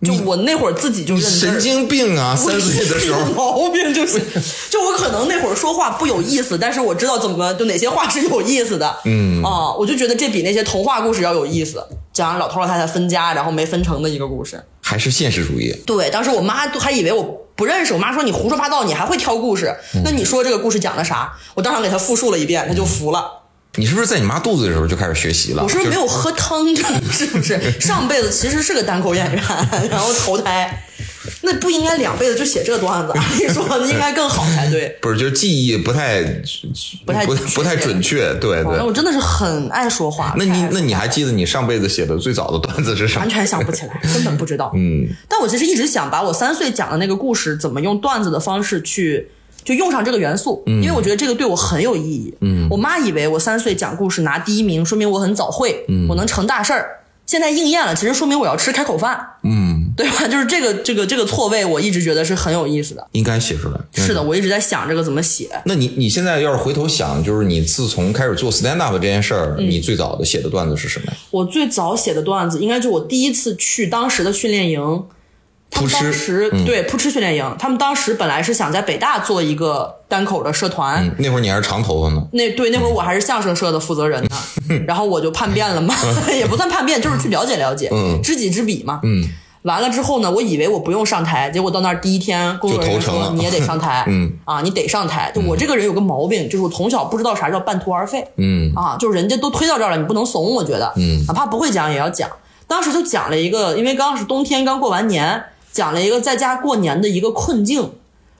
[0.00, 2.38] 就我那会儿自己就你认字神经病啊！
[2.40, 4.20] 我三岁的时有候， 毛病就是，
[4.70, 14.62] 就我可能那会儿说话不有意思，但是我知道怎么就哪些话是有意思的，嗯啊，我就觉得这比那些童话故事要有意思，讲老头老太太分家然后没分成的一个故事。
[14.80, 15.74] 还是现实主义。
[15.84, 17.22] 对，当时我妈都还以为我
[17.56, 19.74] 不认识，我妈说你胡说八道，你还会挑故事？
[19.94, 21.32] 嗯那你说这个故事讲的啥？
[21.54, 23.32] 我当场给她复述了一遍，她就服了。
[23.78, 25.62] 你是不是在你妈肚子的时候就开始学习了？
[25.62, 26.66] 我是不是没有喝汤？
[27.12, 29.42] 是不是上辈子其实是个单口演员，
[29.88, 30.84] 然后投胎？
[31.42, 34.96] 那不应该两辈子就写这个段子，按理说应该更好才对。
[35.00, 36.32] 不是，就是记忆不太不
[37.06, 38.92] 不太确不太准确，对对我。
[38.92, 40.34] 真的是很爱说话。
[40.36, 43.30] 那你那你还记得你上辈子写的最早的段子是啥完？
[43.30, 44.72] 全想不起来，根本不知道。
[44.74, 49.28] 嗯，但我其实一直想把我三岁讲的那个故事，怎么用段子的方式去
[49.68, 52.34] 就用上这个元素，因为我觉得这个对我很有意义。
[52.40, 57.00] 嗯，我妈以为我三岁讲故事拿第一名，说明我很早会，我能成大事儿。
[57.26, 60.26] 现在应验了，其实说明我要吃开口饭，嗯， 对吧？
[60.26, 63.06] 就是这个这个这个错位，我一直觉得是很有意思的。
[63.12, 63.78] 应该写出来。
[63.92, 64.22] 是的，。
[64.22, 65.50] 我一直在想这个怎么写。
[65.66, 71.12] 那你你现在要是回头想，就是你自从开始做 stand up 这件事儿，嗯你最早的写的段子是什么呀？
[71.30, 75.04] 我最早写的段子，应该就我第一次去当时的训练营。
[75.70, 82.26] 他们当时、嗯对扑哧训练营，他们当时本来是想在北大做一个单口的社团，嗯，那会儿你还是长头发呢。
[82.32, 84.36] 那对那会儿我还是相声社的负责人呢，
[84.88, 85.94] 然后我就叛变了嘛，
[86.32, 89.00] 也不算叛变，就是去了解了解，嗯知己知彼嘛。
[89.04, 89.22] 嗯，
[89.62, 95.30] 完了之后呢，我以为我不用上台，结果到那儿第一天，工作人员说你也得上台， 嗯啊，你得上台。
[95.34, 102.28] 就我这个人有个毛病，就是我从小不知道啥叫半途而废，嗯啊，就是人家都推到这儿了，你不能怂，我觉得，嗯哪怕不会讲也要讲。
[102.66, 105.42] 当时就讲了一个，因为刚是冬天，刚过完年，
[105.78, 107.92] 讲了一个在家过年的一个困境，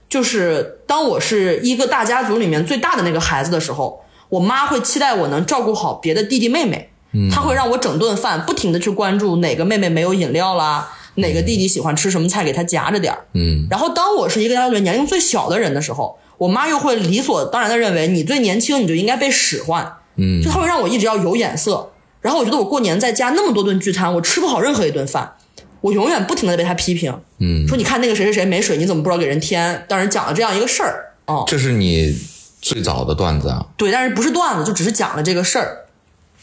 [0.08, 6.90] 就是当我是一个大家族里面最大的那个孩子的时候，我妈会期待我能照顾好别的弟弟妹妹，
[7.32, 13.20] 她会让我整顿饭，不停的去关注哪个妹妹没有饮料啦，哪个弟弟喜欢吃什么菜，给他夹着点儿。
[13.34, 21.92] 嗯然后当我是一个家族里年龄最小的人的时候，我妈又会理所当然的认为你最年轻，你就应该被使唤，嗯就她会让我一直要有眼色。
[22.20, 25.34] 然后我觉得我过年在家那么多顿聚餐，我吃不好任何一顿饭，
[25.80, 29.84] 我永远不停的被他批评，嗯，说你看那个谁谁谁没水，你怎么不知道给人添？
[29.88, 32.16] 当时讲了这样一个事儿，哦，这是你
[32.60, 33.64] 最早的段子啊。
[33.76, 35.84] 对，但是不是段子，就只是讲了这个事儿。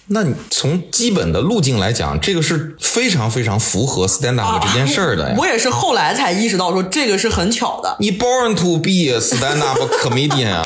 [0.08, 5.34] 那你从基本的路径来讲，这个是非常非常符合 stand up 这件事儿的呀。
[5.40, 10.64] 我也是后来才意识到说这个是很巧的，你 born to be a stand up comedian 啊，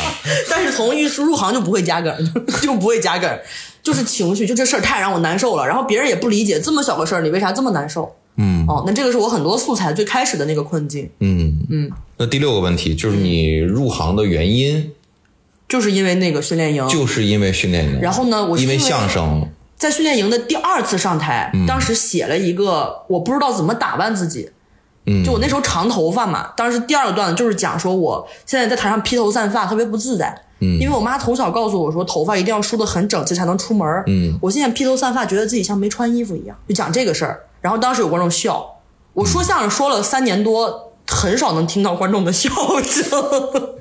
[0.49, 2.13] 但是从一入行就不会加梗，
[2.61, 3.39] 就不会加梗，
[3.81, 8.13] 就是情绪，就这事儿太让我难受了，然后别人也不理解，这么小个事儿你为啥这么难受？
[8.41, 11.91] 嗯哦，那这个是我很多素材最开始的那个困境，嗯嗯。
[12.17, 14.91] 那第六个问题就是你入行的原因，
[15.67, 17.99] 就是因为那个训练营，就是因为训练营。
[18.01, 19.47] 然后呢我是因为因为相声，
[19.77, 24.49] 在训练营的第二次上台，嗯当时写了一个我不知道怎么打扮自己。
[25.05, 30.41] 嗯就我那时候长头发嘛，当时第二个段子就是讲说我现在在台上披头散发，特别不自在。
[30.61, 33.87] 嗯，因为我妈从小告诉我说，头发一定要梳得很整齐才能出门。
[34.07, 37.39] 嗯，我现在披头散发，觉得自己像没穿衣服一样，就讲这个事儿。
[37.61, 38.77] 然后当时有观众笑，
[39.13, 42.49] 我说相声说了三年多，很少能听到观众的笑
[42.81, 43.79] 声。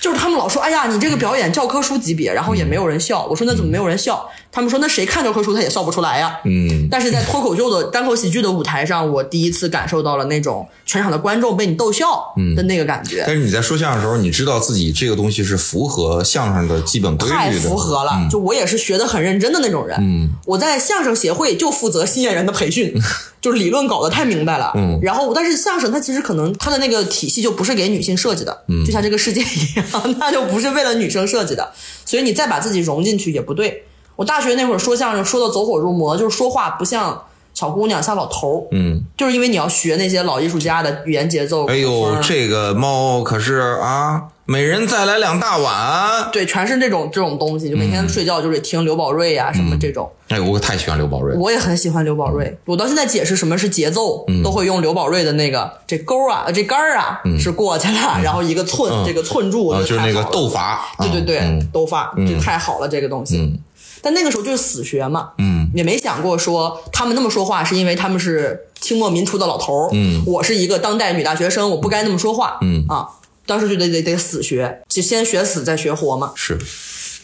[0.00, 3.26] 就是他们老说，哎呀，你这个表演教科书级别，然后也没有人笑。
[3.26, 4.28] 我说那怎么没有人笑？
[4.50, 6.40] 他们说那谁看教科书他也笑不出来呀。
[6.44, 18.26] 嗯但是在脱口秀的单口喜剧的舞台上，我第一次感受到了那种全场的观众被你逗笑的那个感觉，但是你在说相声的时候，你知道自己这个东西是符合相声的基本规律的，太符合了。
[18.30, 19.98] 就我也是学的很认真的那种人。
[20.00, 22.94] 嗯，我在相声协会就负责新演员的培训，
[23.40, 24.72] 就是理论搞得太明白了。
[24.76, 29.84] 嗯然后但是相声它其实可能它的那个体系就不是给女性设计的，嗯，就像这个世界一样，
[30.20, 31.72] 它就不是为了女生设计的，
[32.04, 33.84] 所以你再把自己融进去也不对。
[34.16, 37.24] 我大学那会儿说相声说的走火入魔，就是说话不像
[37.54, 38.68] 小姑娘，像老头儿。
[38.72, 41.66] 嗯，就是因为你要学那些老艺术家的语言节奏。
[41.66, 46.30] 哎呦，这个猫可是啊，每人再来两大碗。
[46.32, 50.10] 对，全是这种这种东西，就每天睡觉就得听刘宝瑞呀、什么这种。
[50.28, 51.38] 哎，我太喜欢刘宝瑞了。
[51.38, 60.94] 我也很喜欢刘宝瑞，我到现在解释什么是节奏，都会用刘宝瑞的那个这钩啊，这杆儿啊、是过去了，然后一个寸，这个寸柱，我啊，觉就是那个斗法。
[60.98, 63.54] 对对对，嗯斗法，这太好了，这个东西。
[64.00, 72.86] 但那个时候就是死学嘛，嗯，也没想过说他们那么说话是因为他们是清末民初的老头儿，嗯，我是一个当代女大学生，我不该那么说话，嗯。
[72.88, 73.06] 啊，
[73.48, 76.32] 当时就得得得死学，就先学死再学活嘛。
[76.36, 76.58] 是，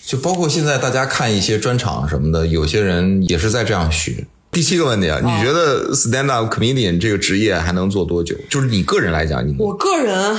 [0.06, 4.24] 就包括现在大家看一些专场什么的，有些人也是在这样学。
[4.50, 8.34] 第七个问题啊，你觉得 stand up comedian 这个职业还能做多久？
[8.48, 10.38] 就是你个人来讲，你我个人，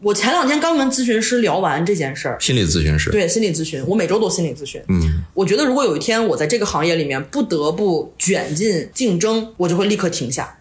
[0.00, 4.80] 我前两天刚跟咨询师聊完这件事儿，心理咨询师，对心理咨询，我每周都心理咨询。
[4.88, 10.56] 嗯，我觉得如果有一天我在这个行业里面不得不卷进竞争，我就会立刻停下。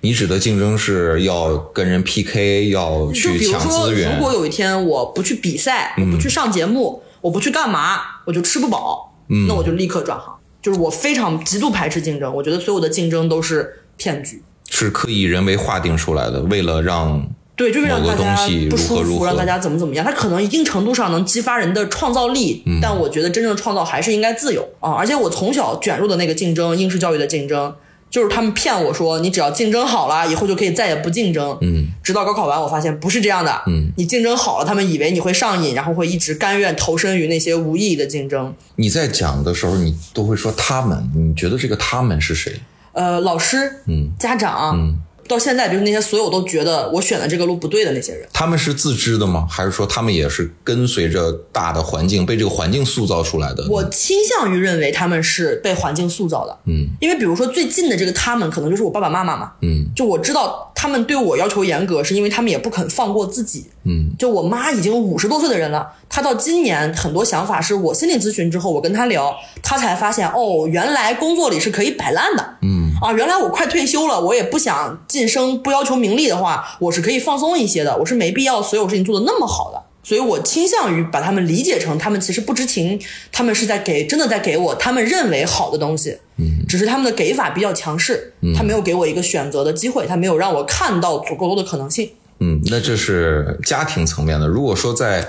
[0.00, 4.22] 你指的竞争是要跟人 PK，要就去抢资源如。
[4.22, 9.14] 果有一天我不去比赛，我不去上节目，我不去干嘛，我就吃不饱，
[9.48, 10.34] 那我就立刻转行。
[10.62, 14.42] 就是我非常极度排斥竞争，我觉得所有的竞争都是骗局。
[14.68, 20.04] 是刻意人为划定出来的，为了让对，就是让大家东西不舒服，如何如何让大家怎么怎么样。
[20.04, 24.92] 它可能一定程度上能激发人的创造力，嗯但我觉得真正创造还是应该自由啊！
[24.92, 27.72] 而且我从小卷入的那个竞争，应试教育的竞争，
[28.08, 31.56] 就是他们骗我说你只要竞争好了，以后就可以再也不竞争。
[31.60, 33.62] 嗯，直到高考完，我发现不是这样的。
[33.66, 38.54] 嗯，你竞争好了，他们以为你会上瘾，然后会一直甘愿投身于那些无意义的竞争。
[38.76, 42.60] 你在讲的时候，你都会说他们，你觉得这个他们是谁？
[42.92, 48.26] 呃，老师、嗯家长，嗯到现在，就是那些所有都觉得我选的这个路不对的那些人。
[48.32, 49.46] 他们是自知的吗？
[49.50, 53.66] 还是说他们也是跟随着大的环境，被这个环境塑造出来的？
[53.68, 63.66] 我倾向于认为他们是被环境塑造的，嗯，因为比如说最近的这个他们，可能就是我爸爸妈妈嘛，嗯就我知道他们对我要求严格，是因为他们也不肯放过自己。
[63.88, 72.56] 嗯，就我妈已经五十多岁的人了，她到今年很多想法是我心理咨询之后，我跟她聊，她才发现哦，原来工作里是可以摆烂的。
[72.62, 79.82] 嗯啊，原来我快退休了，我也不想晋升，不要求名利的话，我是可以放松一些的，我是没必要所有事情做得那么好的。
[80.02, 82.98] 所以我倾向于把他们理解成，他们其实不知情，
[83.32, 92.08] 他们是在给真的在给我他们认为好的东西，嗯，只是他们的给法比较强势，他没有给我一个选择的机会，他没有让我看到足够多的可能性。
[92.38, 94.46] 嗯，那这是家庭层面的。
[94.46, 95.26] 如果说在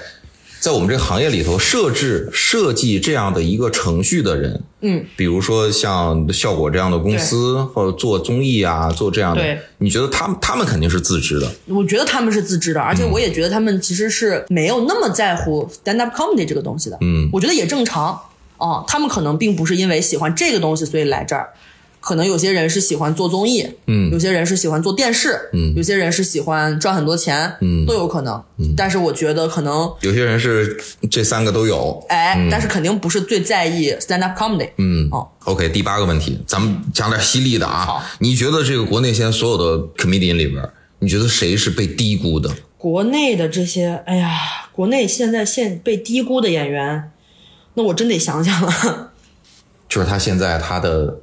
[0.60, 16.98] 在我们这个行业里头设置设计这样的一个程序的人，嗯，比如说像效果这样的公司，或者做综艺啊，做这样的对，你觉得他们他们肯定是自知的，我觉得他们是自知的，而且我也觉得他们其实是没有那么在乎 stand up comedy 这个东西的。
[17.02, 17.30] 嗯。
[17.32, 18.20] 我觉得也正常。
[18.60, 21.48] 哦、他们可能并不是因为喜欢这个东西所以来这儿，
[22.00, 28.42] 可能有些人是喜欢做综艺，嗯有些人是喜欢做电视，嗯有些人是喜欢赚很多钱，嗯都有可能。
[28.76, 30.80] 但是我觉得可能，有些人是
[31.10, 32.04] 这三个都有。
[32.10, 34.70] 哎，但是肯定不是最在意 stand up comedy。
[34.78, 38.04] 嗯哦，OK，第八个问题，咱们讲点犀利的啊好。
[38.20, 40.64] 你觉得这个国内现在所有的 comedian 里边，
[41.00, 42.50] 你觉得谁是被低估的？
[42.78, 44.30] 国内的这些，哎呀，
[44.72, 47.12] 国内现在现被低估的演员，
[47.74, 49.12] 那我真得想想了。
[49.90, 51.18] 就是他现在他的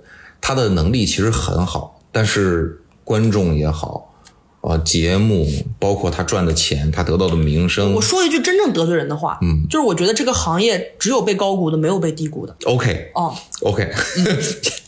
[0.46, 4.12] 他的能力其实很好，但是观众也好，
[4.60, 5.46] 啊，节目
[5.78, 12.54] 包括他赚的钱，他得到的名声我说一句真正得罪人的话，嗯，就是我觉得这个行业只有被高估的，没有被低估的。
[12.66, 13.90] ，OK 哦，OK，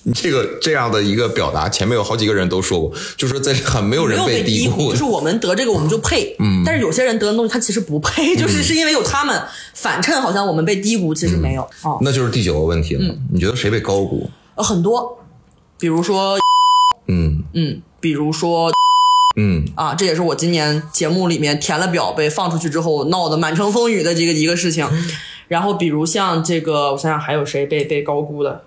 [0.03, 9.43] 你 这个这样的一个表达，前面有好几个人都说过，就是在很没有人被低估，就是我们得这个我们就配， 嗯，但是有些人得的东西他其实不配，就是是因为有他们
[9.73, 13.03] 反衬，好像我们被低估，其实没有哦，那就是第九个问题了。
[13.03, 13.19] 嗯。
[13.33, 14.29] 你觉得谁被高估？
[14.55, 15.19] 呃很多，
[15.79, 16.39] 比如说，
[17.07, 18.71] 嗯嗯，比如说
[19.37, 24.89] 嗯啊，这也是我今年节目里面填了表被放出去之后闹得满城风雨的这个一个事情。
[25.49, 28.65] 然后比如像这个，我想想还有谁被被高估的。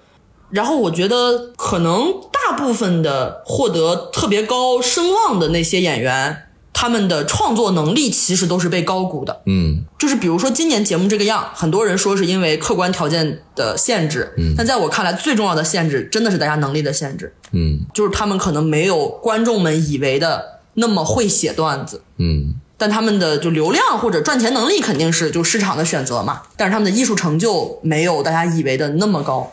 [0.51, 6.48] 然后我觉得可能大部分的获得特别高声望的那些演员，
[6.81, 9.41] 他们的创作能力其实都是被高估的。
[9.47, 17.33] 嗯就是比如说今年节目这个样，很多人说是因为客观条件的限制，嗯，但在我看来，最重要的限制真的是大家能力的限制。
[17.51, 29.51] 嗯就是他们可能没有观众们以为的那么会写段子，嗯但他们的就流量或者赚钱能力肯定是就市场的选择嘛，但是他们的艺术成就没有大家以为的那么高。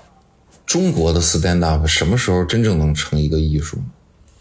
[0.65, 3.79] 中国的 stand up 什么时候真正能成一个艺术？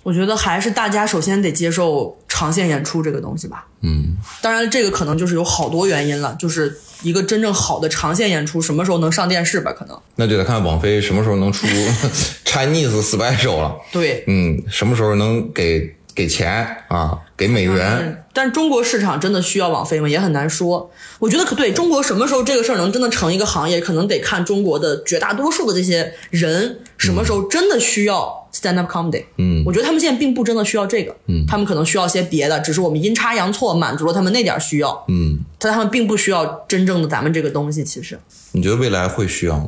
[0.06, 3.66] 我觉得还是大家首先得接受长线演出这个东西吧。
[3.82, 9.74] 嗯当然，这个可能就是有好多原因了，就是一个真正好的长线演出什么时候能上电视吧？
[9.74, 11.66] 可能那就得看网飞什么时候能出
[12.46, 13.76] Chinese special 了。
[13.92, 17.18] 对，嗯，什么时候能给给钱啊？
[17.36, 17.98] 给美元？
[18.00, 20.08] 嗯，但中国市场真的需要网飞吗？
[20.08, 20.92] 也很难说。
[21.18, 29.24] 我觉得可对中国什么时候这个事儿能真的成一个行业，可能得看中国的绝大多数的这些人什么时候真的需要 stand up comedy。
[29.38, 37.84] 嗯我觉得他们现在并不真的需要这个，嗯，他们可能需要些别的，只是我们阴差阳错满足了他们那点儿需要，嗯，但他们并不需要真正的咱们这个东西。
[37.84, 38.20] 其实，
[38.54, 39.68] 你觉得未来会需要吗？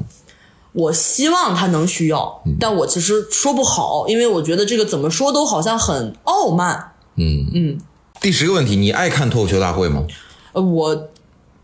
[0.74, 6.92] 我希望他能需要，但我其实说不好，因为我觉得这个怎么说都好像很傲慢。
[7.16, 7.78] 嗯嗯，
[8.22, 10.06] 第十个问题，你爱看脱口秀大会吗？
[10.54, 11.10] 呃，我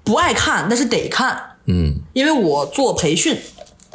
[0.04, 1.40] 不爱看，但是得看。
[1.66, 3.38] 嗯因为我做培训，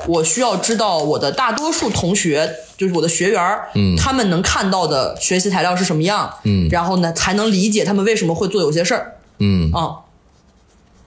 [0.07, 6.69] 我需要知道我的大多数同学，就是我的学员儿，嗯，他们能看到的学习材料是什么样，嗯。
[6.71, 9.17] 然后呢，才能理解他们为什么会做有些事儿。
[9.39, 9.71] 嗯。
[9.73, 9.97] 啊、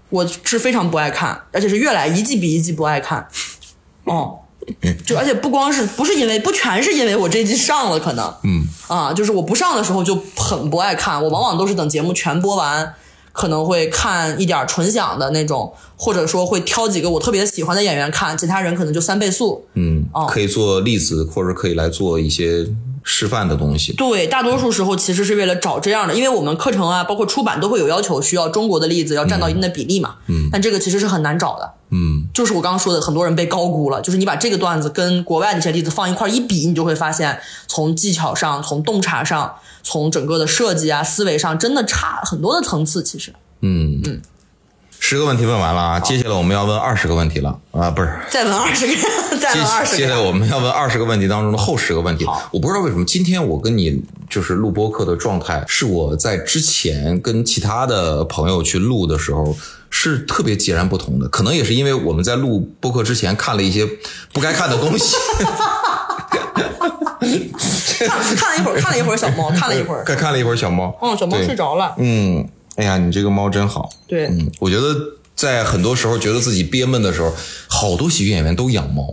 [0.09, 3.27] 我是非常不爱看，而且是越来一季比一季不爱看，
[4.03, 4.39] 哦。
[5.05, 8.31] 就而且不光是不是因为不全是因为我这季上了可能。
[8.43, 8.63] 嗯。
[8.87, 12.93] 啊，就是我不上的时候就很不爱看，我往往都是等节目全播完，
[13.32, 19.65] 可能会看一点纯享的那种，或者说会挑几个我特别喜欢的演员看，其他人可能就三倍速。
[19.75, 22.67] 嗯哦，可以做例子，或者可以来做一些
[23.03, 23.93] 示范的东西。
[23.93, 30.15] 对，大多数时候其实是为了找这样的，因为我们课程啊，包括出版都会有要求，需要中国的例子要占到一定的比例嘛。
[30.27, 31.73] 嗯，但这个其实是很难找的。
[31.93, 33.99] 嗯就是我刚刚说的，很多人被高估了。
[34.01, 43.03] 就是你把这个段子跟国外那些例子放一块儿一比，你就会发现，从技巧上、从洞察上、从整个的设计啊、思维上，真的差很多的层次。
[43.03, 44.21] 其实，嗯嗯，
[44.99, 48.19] 十个问题问完了啊，接下来我们要问二十个问题了啊，不是。
[48.29, 48.93] 再问二十个，
[49.38, 49.97] 再问二十个。
[49.97, 52.49] 接接下来我们要问二十个问题当中的后十个问题好。
[52.51, 59.57] 我不知道为什么今天我跟你就是录播课的状态，是我在之前跟其他的朋友去录的时候
[59.89, 61.27] 是特别截然不同的。
[61.27, 63.88] 可能也是因为我们在录播课之前看了一些
[64.32, 65.15] 不该看的东西，
[68.08, 70.04] 看 看了一会儿，看了一会儿小猫， 看了一会儿。
[70.04, 70.95] 看看了一会儿小猫。
[71.02, 71.93] 嗯，小猫睡着了。
[71.97, 73.89] 嗯，哎呀，你这个猫真好。
[74.08, 74.95] 对，嗯，我觉得
[75.36, 77.34] 在很多时候觉得自己憋闷的时候，
[77.68, 79.04] 好多喜剧演员都养猫。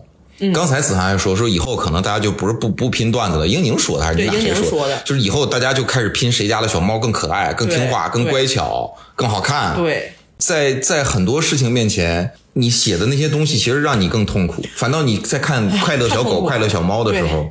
[0.41, 17.51] 嗯刚才子涵还说说以后可能大家就不是不不拼段子了，英宁说的还是你俩谁说的就是以后大家就开始拼谁家的小猫更可爱、更听话、更乖巧、更好看。，对，在在很多事情面前，你写的那些东西其实让你更痛苦，反倒你在看 快乐小狗、快乐小猫的时候，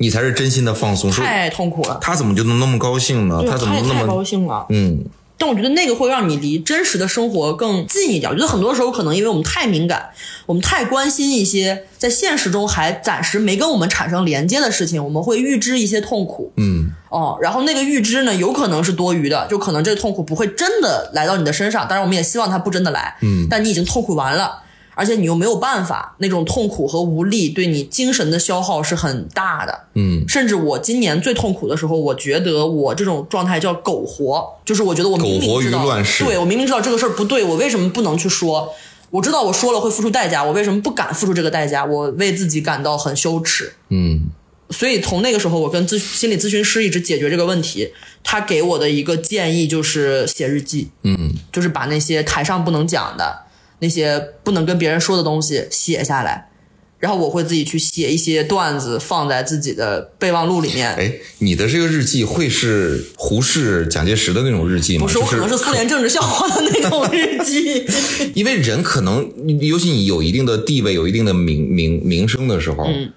[0.00, 1.12] 你才是真心的放松。
[1.12, 1.98] 说太痛苦了。
[2.00, 3.42] 他怎么就能那么高兴呢？
[3.48, 4.66] 他怎么那么高兴了。
[4.70, 5.04] 嗯
[5.42, 8.30] 但我觉得那个会让你离真实的生活更近一点。
[8.30, 10.10] 我觉得很多时候可能因为我们太敏感，
[10.44, 16.52] 我们太关心一些在现实中还暂时没跟我们产生连接的事情，我们会预知一些痛苦。
[16.58, 21.88] 嗯哦，然后那个预知呢，有可能是多余的，就可能这个痛苦不会真的来到你的身上。
[21.88, 23.16] 当然，我们也希望它不真的来。
[23.22, 24.62] 嗯但你已经痛苦完了，
[24.94, 29.86] 而且你又没有办法，那种痛苦和无力对你精神的消耗是很大的。
[29.94, 38.72] 嗯甚至我今年最痛苦的时候，我觉得我这种状态叫苟活，就是我觉得我明苟活于明知道，乱世对我明明知道这个事儿不对，我为什么不能去说？
[39.10, 41.84] 我知道我说了会付出代价，我为什么不敢付出这个代价？
[41.84, 43.72] 我为自己感到很羞耻。
[43.88, 44.30] 嗯
[44.70, 47.92] 所以从那个时候，我跟咨心理咨询师一直解决这个问题。
[48.22, 53.46] 他给我的一个建议就是写日记，嗯就是把那些台上不能讲的、
[53.80, 56.50] 那些不能跟别人说的东西写下来，
[56.98, 60.94] 然后我会自己去写一些段子放在自己的备忘录里面。
[60.94, 65.06] 哎，你的这个日记会是胡适、蒋介石的那种日记吗？
[65.06, 67.86] 不是，我可能是苏联政治笑话的那种日记。
[68.34, 69.26] 因为人可能，
[69.60, 73.10] 尤其你有一定的地位、有一定的名名名声的时候，嗯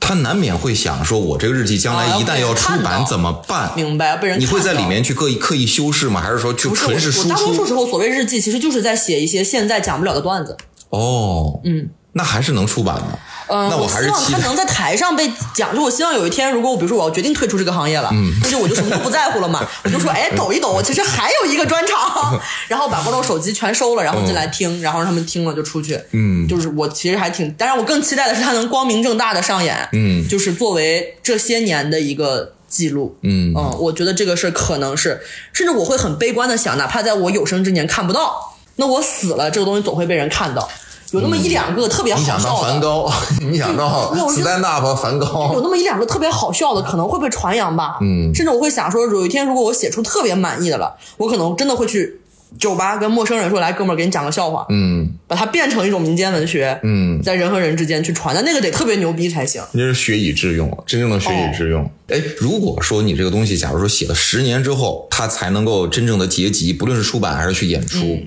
[0.00, 3.72] 他难免会想说，我这个日记将来啊一旦要出版怎么办？
[3.76, 4.16] 明白？
[4.16, 6.20] 被人你会在里面去刻意刻意修饰吗？
[6.20, 7.66] 还是说就不是纯是输我我大多数？
[7.66, 10.56] 时候所谓日记，其实就是在写一些现在讲不了的段子。
[10.90, 13.18] 哦，嗯，那还是能出版的。
[13.50, 15.74] 嗯，那我希望还是希望他能在台上被讲。
[15.74, 22.38] 就我希望有一天，如果我比如说我要决定退出这个行业了，嗯那就我就什么都不在乎了嘛， 我就说，哎，抖一抖，我其实还有一个专场，
[22.68, 25.98] 然后把观众手机全收了，然后进来听，然后让他们听了就出去。
[26.12, 33.16] 嗯就是我其实还挺，当然我更期待的是他能光明正大的上演，嗯就是作为这些年的一个记录。
[33.22, 35.22] 嗯嗯，我觉得这个是可能是，
[35.54, 40.68] 甚至我会很悲观的想，哪怕在我有生之年看不到，那我死了，这个东西总会被人看到。
[41.12, 43.12] 有那么一两个特别好你想到笑的，梵高，
[43.50, 47.96] 你想到我就 stand up 梵有，那么一两个特别好笑的，可能会被传扬吧。
[48.02, 52.20] 嗯甚至我会想说，有一天如果我写出特别满意的了，我可能真的会去
[52.58, 59.62] 酒吧跟陌生人说：“来，哥们儿，给你讲个笑话。”嗯把它变成一种民间文学，嗯，在人和人之间去传，但那个得特别牛逼才行。
[59.72, 61.82] 那是学以致用，真正的学以致用。
[61.84, 67.98] 哦哎，如果说你这个东西，假如说写了十年之后，它才能够真正的结集，不论是出版还是去演出。
[67.98, 68.26] 嗯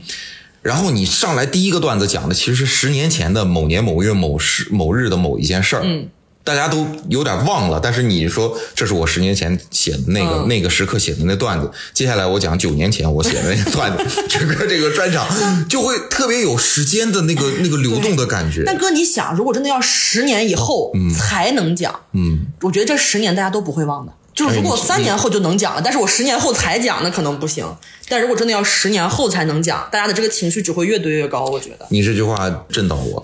[0.62, 6.07] 然后你上来第一个段子讲的其实是十年前的某年某月某时某日的某一件事儿，嗯，
[6.43, 10.47] 大家都有点忘了，但是你说这是我十年前写的那个、嗯。
[10.47, 15.28] 那个时刻写的那段子，接下来我讲九年前我写的那个段子， 整个这个专场
[15.68, 18.64] 就会特别有时间的那个那个流动的感觉。
[18.66, 24.14] 但哥，你想，如果真的要十年以后才能讲，嗯，我觉得这十年大家都不会忘的。
[24.42, 27.66] 就是如果三年后就能讲了，但是我十年后才讲，那可能不行。
[28.10, 31.46] 但如果真的要十年后才能讲，大家的这个情绪只会越堆越高。
[31.46, 33.24] 我觉得你这句话震到我，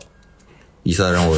[0.84, 1.36] 一下让我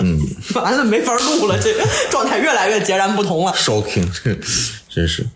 [0.00, 0.20] 嗯。
[0.54, 3.52] 完了没法录了，这个状态越来越截然不同了。
[3.52, 4.06] shocking，
[4.88, 5.26] 真是。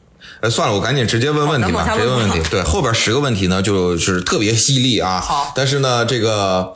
[0.40, 2.40] 哎，算了，我赶紧直接问问题吧，直接问问题。
[2.50, 5.20] 对，后边十个问题呢，就是特别犀利啊。
[5.20, 6.72] 好但是呢，这个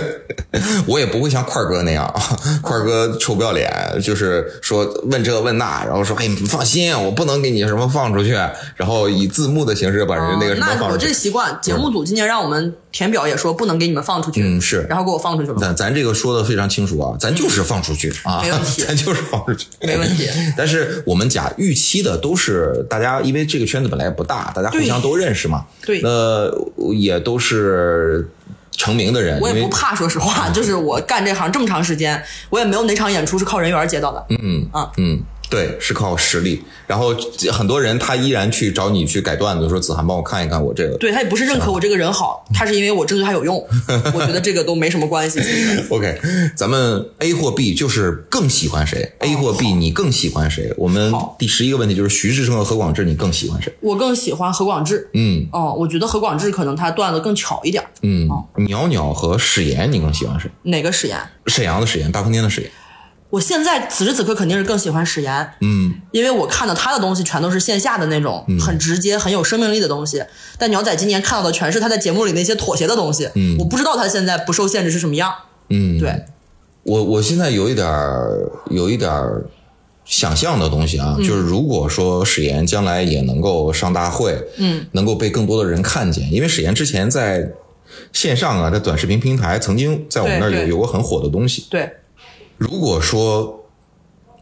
[0.86, 2.10] 我也不会像块哥那样，
[2.62, 3.70] 块哥臭不要脸，
[4.02, 8.32] 就是说问这问那，然后说，哎，你放心，我不能给你什么放出去，
[8.76, 11.12] 然后以字幕的形式把人家那个什么哦那我这放出去。
[11.12, 14.86] 习惯，节目组今年让我们填表也说不能给你们放出去，嗯是。
[14.88, 15.58] 然后给我放出去了。
[15.60, 20.26] 咱咱这个说的非常清楚啊，咱就是放出去啊，没问题 咱就是放出去，没问题。
[20.56, 26.00] 但是我们讲预期的都是大家，因为这个圈子本来也不大，大家互相都认识嘛，对。
[26.00, 26.50] 那
[26.94, 28.26] 也都是
[28.70, 34.24] 成名的人，我也不怕，说实话，就是我干这行这么长时间，我也没有哪场演出是靠人缘接到的。
[34.42, 34.90] 嗯啊。
[34.96, 36.62] 嗯，对，是靠实力。
[36.86, 37.14] 然后
[37.52, 40.96] 很多人他依然去找你去改段子，说子涵帮我看一看我这个。
[40.98, 43.56] 对他也不是认可我这个人好，他是因为我真的对他有用。
[44.14, 45.40] 我觉得这个都没什么关系。
[45.90, 46.20] OK，
[46.56, 50.72] 咱们 A 或 B 就是更喜欢谁？A 或 B 你更喜欢谁？
[50.76, 53.72] 我们第十一个问题就是徐志胜和何广智，你更喜欢谁？
[53.80, 55.08] 我更喜欢何广智。
[55.14, 57.84] 嗯哦，我觉得何广智可能他段子更巧一点。
[58.02, 60.50] 嗯哦，袅袅和史岩，你更喜欢谁？
[60.62, 61.18] 哪个史岩？
[61.46, 62.70] 沈阳的史岩，大风天的史岩。
[63.30, 70.22] 我现在此时此刻肯定是更喜欢史岩，嗯因为我看到他的东西全都是线下的那种很直接、很有生命力的东西。
[70.58, 73.28] 但鸟仔今年看到的全是他在节目里那些妥协的东西。
[73.34, 75.32] 嗯我不知道他现在不受限制是什么样。
[75.68, 76.24] 嗯，对，
[76.84, 79.44] 我我现在有一点儿有一点儿
[80.04, 87.50] 想象的东西啊，就是如果说史岩将来也能够上大会，嗯，能够被更多的人看见，因为史岩之前在
[88.12, 91.66] 线上啊，在短视频平台曾经在我们那儿有有过很火的东西。
[91.68, 91.90] 对，
[92.58, 93.66] 如果说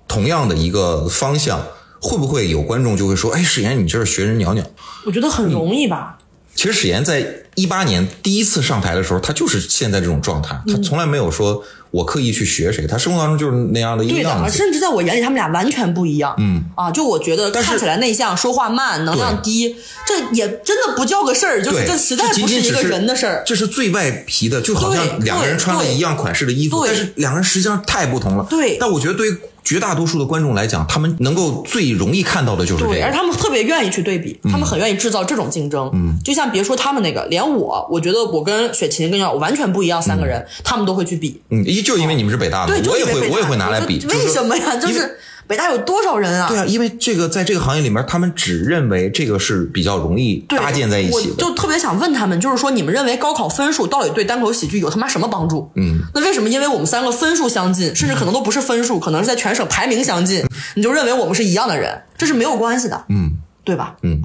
[0.07, 1.67] 同样的一个方向，
[2.01, 4.63] 会不会有观众就会说，哎，史岩你这是学人袅袅？
[5.07, 6.19] 我觉得很容易吧。
[6.55, 14.59] 其实史岩在一八年第一次上台的时候，他就是现在这种状态，他从来没有说我刻意去学谁，他生活当中就是那样的一个对子。
[14.59, 16.35] 甚至在我眼里，他们俩完全不一样。
[16.39, 23.45] 嗯啊，就我觉得看起来内向、说话慢、能量低，这也真的不叫个事儿，就是，这实在不是一个人的事儿。
[23.47, 28.45] 这是最外皮的，就好像两个人穿了一样款式的衣服，但是两个人实际上太不同了。
[28.51, 33.15] 对但我觉得对于绝大多数的观众来讲，他们能够最容易看到的就是这对，而。
[33.15, 35.89] 他们特别愿意去对比，他们很愿意制造这种竞争。
[35.95, 41.41] 嗯，就像别说他们那个，连我，我觉得我跟雪琴跟耀完全不一样，三个人、他们都会去比。
[41.51, 44.05] 嗯，一就因为你们是北大的，对，我也会，我也会拿来比。
[44.09, 44.77] 为什么呀？
[44.77, 46.49] 就是北大有多少人啊？
[46.49, 51.35] 对啊，因为这个在这个行业里面，他们只认为这个是比较容易搭建在一起的。
[51.35, 55.71] 我就特别想问他们，就是说你们认为高考分数到底对单口喜剧有他妈什么帮助？
[55.77, 62.03] 嗯，那为什么因为我们三个分数相近，甚至可能都不是分数，可能是在全省排名相近，你就认为我们是一样的人？
[62.17, 63.33] 这是没有关系的，嗯
[63.65, 63.97] 对吧？
[64.03, 64.23] 嗯。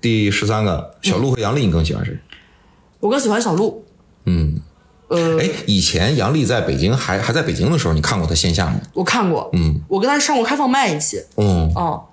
[0.00, 2.18] 第十三个，小鹿和杨笠，你更喜欢谁？
[3.00, 3.84] 我更喜欢小鹿，
[4.24, 4.58] 嗯，
[5.10, 8.80] 呃，哎，以前杨笠在北京还还在北京的时候，你看过他线下吗？
[8.94, 12.04] 我看过，嗯，我跟他上过开放麦一期，嗯，哦，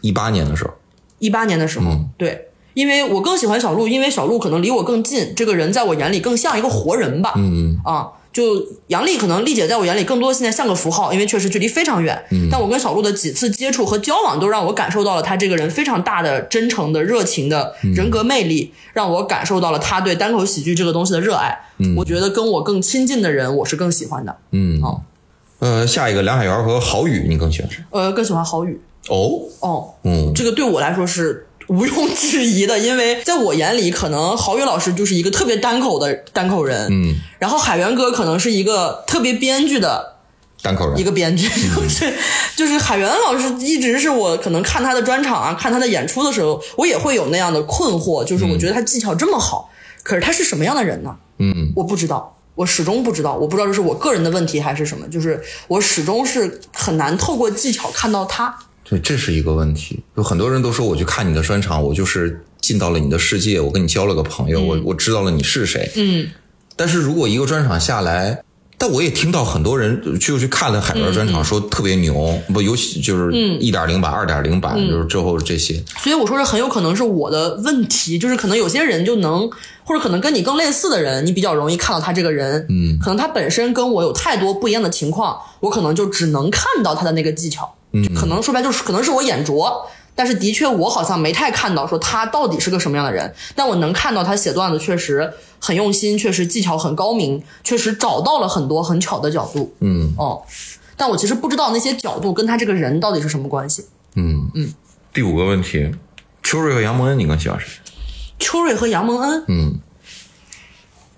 [0.00, 0.70] 一八年的时候，
[1.18, 12.22] 一八年的时候，嗯对，因为我更喜欢小鹿，因为小鹿可能离我更近，这个人在我眼里更像一个活人吧，嗯啊，就杨丽可能丽姐在我眼里更多现在像个符号，因为确实距离非常远。
[12.32, 21.58] 嗯但我跟小鹿的几次接触和交往，都让我感受到了他这个人非常大的真诚的热情的人格魅力，让我感受到了他对单口喜剧这个东西的热爱。
[21.96, 24.36] 我觉得跟我更亲近的人，我是更喜欢的。
[24.50, 25.00] 嗯，哦，
[25.60, 27.82] 呃，下一个梁海源和郝宇，你更喜欢谁？
[27.88, 28.78] 呃，更喜欢郝宇。
[29.08, 40.16] 哦，哦，嗯这个对我来说是毋庸置疑的，因为在我眼里，可能郝宇老师就是一个特别单口的单口人，嗯，然后海源哥可能是一个特别编剧的
[40.62, 42.14] 单口人，一个编剧， 就是
[42.56, 49.70] 就是海源老师一直是我可能看他的专场啊，看他的演出的时候，我也会有那样的困惑，就是我觉得他技巧这么好，
[50.02, 51.16] 可是他是什么样的人呢？
[51.38, 52.32] 嗯我不知道。
[52.54, 55.38] 我始终不知道，我不知道这是我个人的问题还是什么，就是
[55.68, 58.56] 我始终是很难透过技巧看到他。
[58.88, 60.00] 对，这是一个问题。
[60.16, 65.90] 有很多人都说，我去看你的专场，我就是进到了你的世界，我跟你交了个朋友，我我知道了你是谁。
[65.96, 66.28] 嗯，
[66.76, 68.42] 但是如果一个专场下来，
[68.78, 75.82] 但我也听到很多人就去看了海源专场，说特别牛，不，尤其就是一点零版、二点零版，就是之后这些。
[75.98, 79.48] 所以我说这很有可能是我的问题，就是可能有些人就能，
[79.82, 100.42] 或者可能跟你更类似的人，你比较容易看到他这个人，嗯，可能他本身跟我有太多不一样的情况，我可能就只能看到他的那个技巧，嗯，可能说白就是可能是我眼拙，但是的确我好像没太看到说他到底是个什么样的人，但我能看到他写段子确实很用心，确实技巧很高明，确实找到了很多很巧的角度，嗯哦，
[100.96, 103.86] 但我其实不知道那些角度跟他这个人到底是什么关系。
[104.14, 104.72] 嗯嗯。
[105.12, 105.90] 第五个问题，
[106.42, 107.80] 秋瑞和杨蒙恩，你更喜欢谁？
[108.38, 109.80] 秋瑞和杨蒙恩，嗯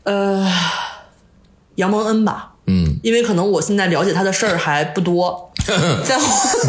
[0.05, 0.49] 呃，
[1.75, 5.51] 杨蒙恩吧，嗯因为可能我现在了解他的事儿还不多，
[6.07, 6.23] 在我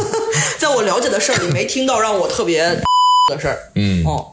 [0.57, 2.63] 在我了解的事儿里没听到让我特别
[3.29, 3.57] 的事儿。
[3.75, 4.03] 嗯。
[4.05, 4.25] 哦，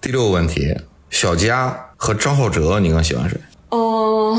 [0.00, 0.74] 第六个问题，
[1.10, 3.38] 小佳和张浩哲，你更喜欢谁？
[3.70, 4.36] 嗯、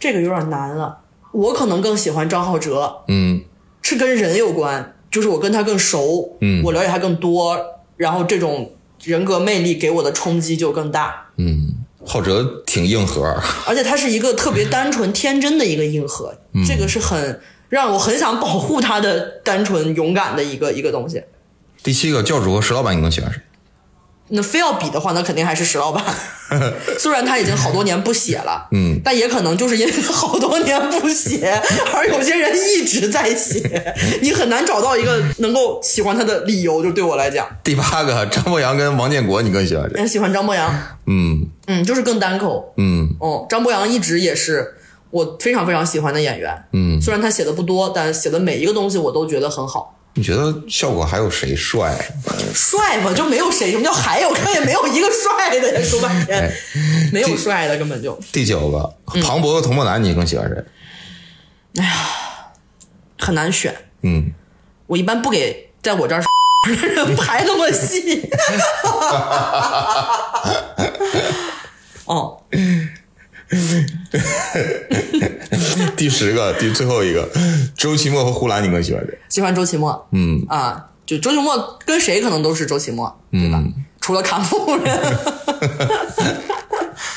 [0.00, 0.98] 这个有点难了。
[1.32, 3.42] 我可能更喜欢张浩哲，嗯
[3.82, 7.56] 是跟人有关，就是我跟他更熟，嗯我了解他更多，
[7.96, 8.72] 然后这种
[9.04, 11.26] 人格魅力给我的冲击就更大。
[11.36, 11.74] 嗯，
[12.06, 13.24] 浩哲挺硬核。
[13.66, 16.32] 而且他是一个特别单纯天真的一个硬核，
[16.66, 21.22] 这个是很让我很想保护他的单纯勇敢的一个一个东西。
[21.82, 23.40] 第七个教主和石老板，你更喜欢谁？
[24.28, 26.04] 那非要比的话，那肯定还是石老板。
[26.98, 31.60] 虽然他已经好多年不写了，嗯，但也可能就是因为好多年不写，
[31.92, 36.82] 而有些人一直在写，你很难找到一个能够喜欢他的理由。
[36.82, 39.98] 就对我来讲，第八个张博洋跟王建国，你更喜欢谁？
[39.98, 40.72] 人喜欢张博洋，
[41.06, 42.72] 嗯嗯，就是更单口。
[42.76, 44.74] 嗯哦，张博洋一直也是
[45.10, 46.64] 我非常非常喜欢的演员。
[46.72, 49.95] 嗯，虽然他写的不多，但写的每一个东西我都觉得很好。
[50.18, 51.94] 你觉得效果还有谁帅？
[52.54, 54.32] 帅嘛，就没有谁，什么叫还有？
[54.32, 56.50] 看也没有一个帅的呀，说半天哎
[57.12, 60.64] 没有帅的，根本就第九个庞博和童漠南，你更喜欢谁？
[61.76, 61.92] 哎呀
[63.18, 63.76] 很难选。
[64.02, 64.32] 嗯，
[64.86, 66.22] 我一般不给在我这儿
[67.18, 68.30] 排那么细。
[72.06, 72.40] 哦，
[75.96, 77.28] 第十个，第最后一个，
[77.76, 79.18] 周奇墨和呼兰，你更喜欢谁？
[79.28, 83.62] 喜欢周奇墨嗯啊，就周奇墨跟谁可能都是周奇墨，对吧？
[84.00, 84.84] 除了卡夫人，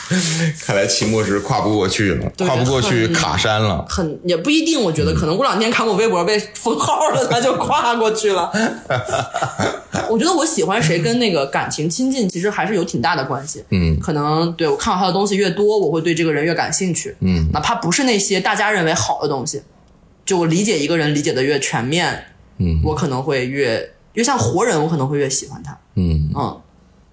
[0.66, 3.86] 看来期末是跨不过去了，跨不过去卡山了。
[3.88, 4.80] 很也不一定。
[4.82, 8.52] 我觉得可能过两天看我微博被封号了，他就跨过去了。
[10.10, 13.64] 我觉得我喜欢谁跟那个感情亲近，其实还是有挺大的关系。
[13.72, 17.16] 嗯可能对我看到他的东西越多，我会对这个人越感兴趣。
[17.22, 19.62] 嗯哪怕不是那些大家认为好的东西，
[20.26, 22.26] 就我理解一个人理解的越全面，
[22.58, 25.78] 嗯我可能会越越像活人，我可能会越喜欢他。
[25.96, 26.62] 嗯，嗯，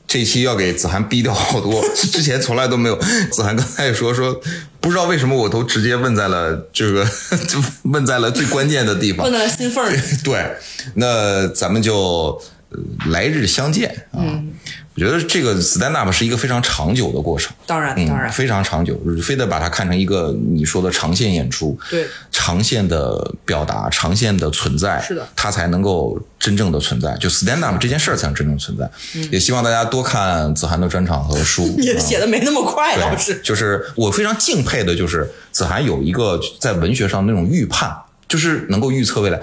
[0.07, 2.97] 这期要给子涵逼掉好多，之前从来都没有。
[3.31, 4.41] 子涵刚才也说说，
[4.81, 7.05] 不知道为什么我都直接问在了这个，
[7.49, 9.33] 就问在了最关键的地方问。
[9.33, 9.93] 在了心缝儿。
[10.23, 10.57] 对，
[10.95, 12.41] 那咱们就
[12.71, 12.79] 呃
[13.11, 14.23] 来日相见啊。
[14.23, 14.53] 嗯
[14.97, 28.91] 我觉得这个 stand up 是一个非常长久的过程，当然，嗯，当然，非常长久，非得把它看成一个你说的长线演出，对，长线的表达，长线的存在，是的它才能够真正的存在，就 stand up 这件事儿才能真正存在。
[29.31, 33.41] 也希望大家多看子涵的专场和书， 也啊写的没那么快，倒对，是。
[33.43, 37.95] 就是我非常敬佩的，就是子涵有一个在文学上那种预判，
[38.29, 39.41] 就是能够预测未来。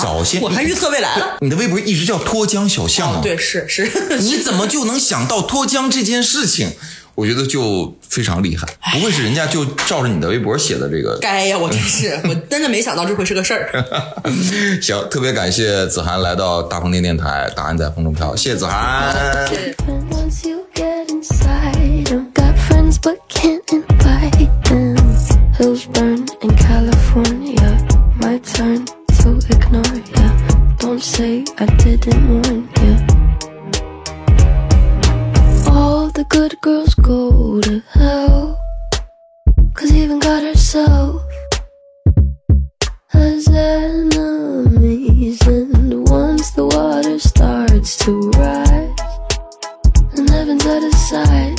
[0.00, 1.36] 早先啊我还预测未来了。
[1.40, 3.88] 你的微博一直叫脱缰小象啊，对，是是，
[4.20, 6.72] 你怎么就能想到脱缰这件事情？
[7.14, 11.16] 我觉得就非常厉害，不会是人家就照着你的微博写的这个？
[11.20, 13.70] 该呀，我真是， 我真的没想到这会是个事儿。
[14.82, 19.14] 行，特别感谢子涵来到大风天电台，答案在风中飘，谢谢子涵。
[25.92, 27.73] burn in California.
[28.52, 30.04] turn to ignore you.
[30.16, 30.76] Yeah.
[30.78, 32.94] Don't say I didn't warn you.
[35.72, 38.60] All the good girls go to hell.
[39.74, 41.22] Cause even God herself
[43.08, 45.40] has enemies.
[45.46, 49.00] And once the water starts to rise,
[50.16, 51.53] and heaven's out of sight.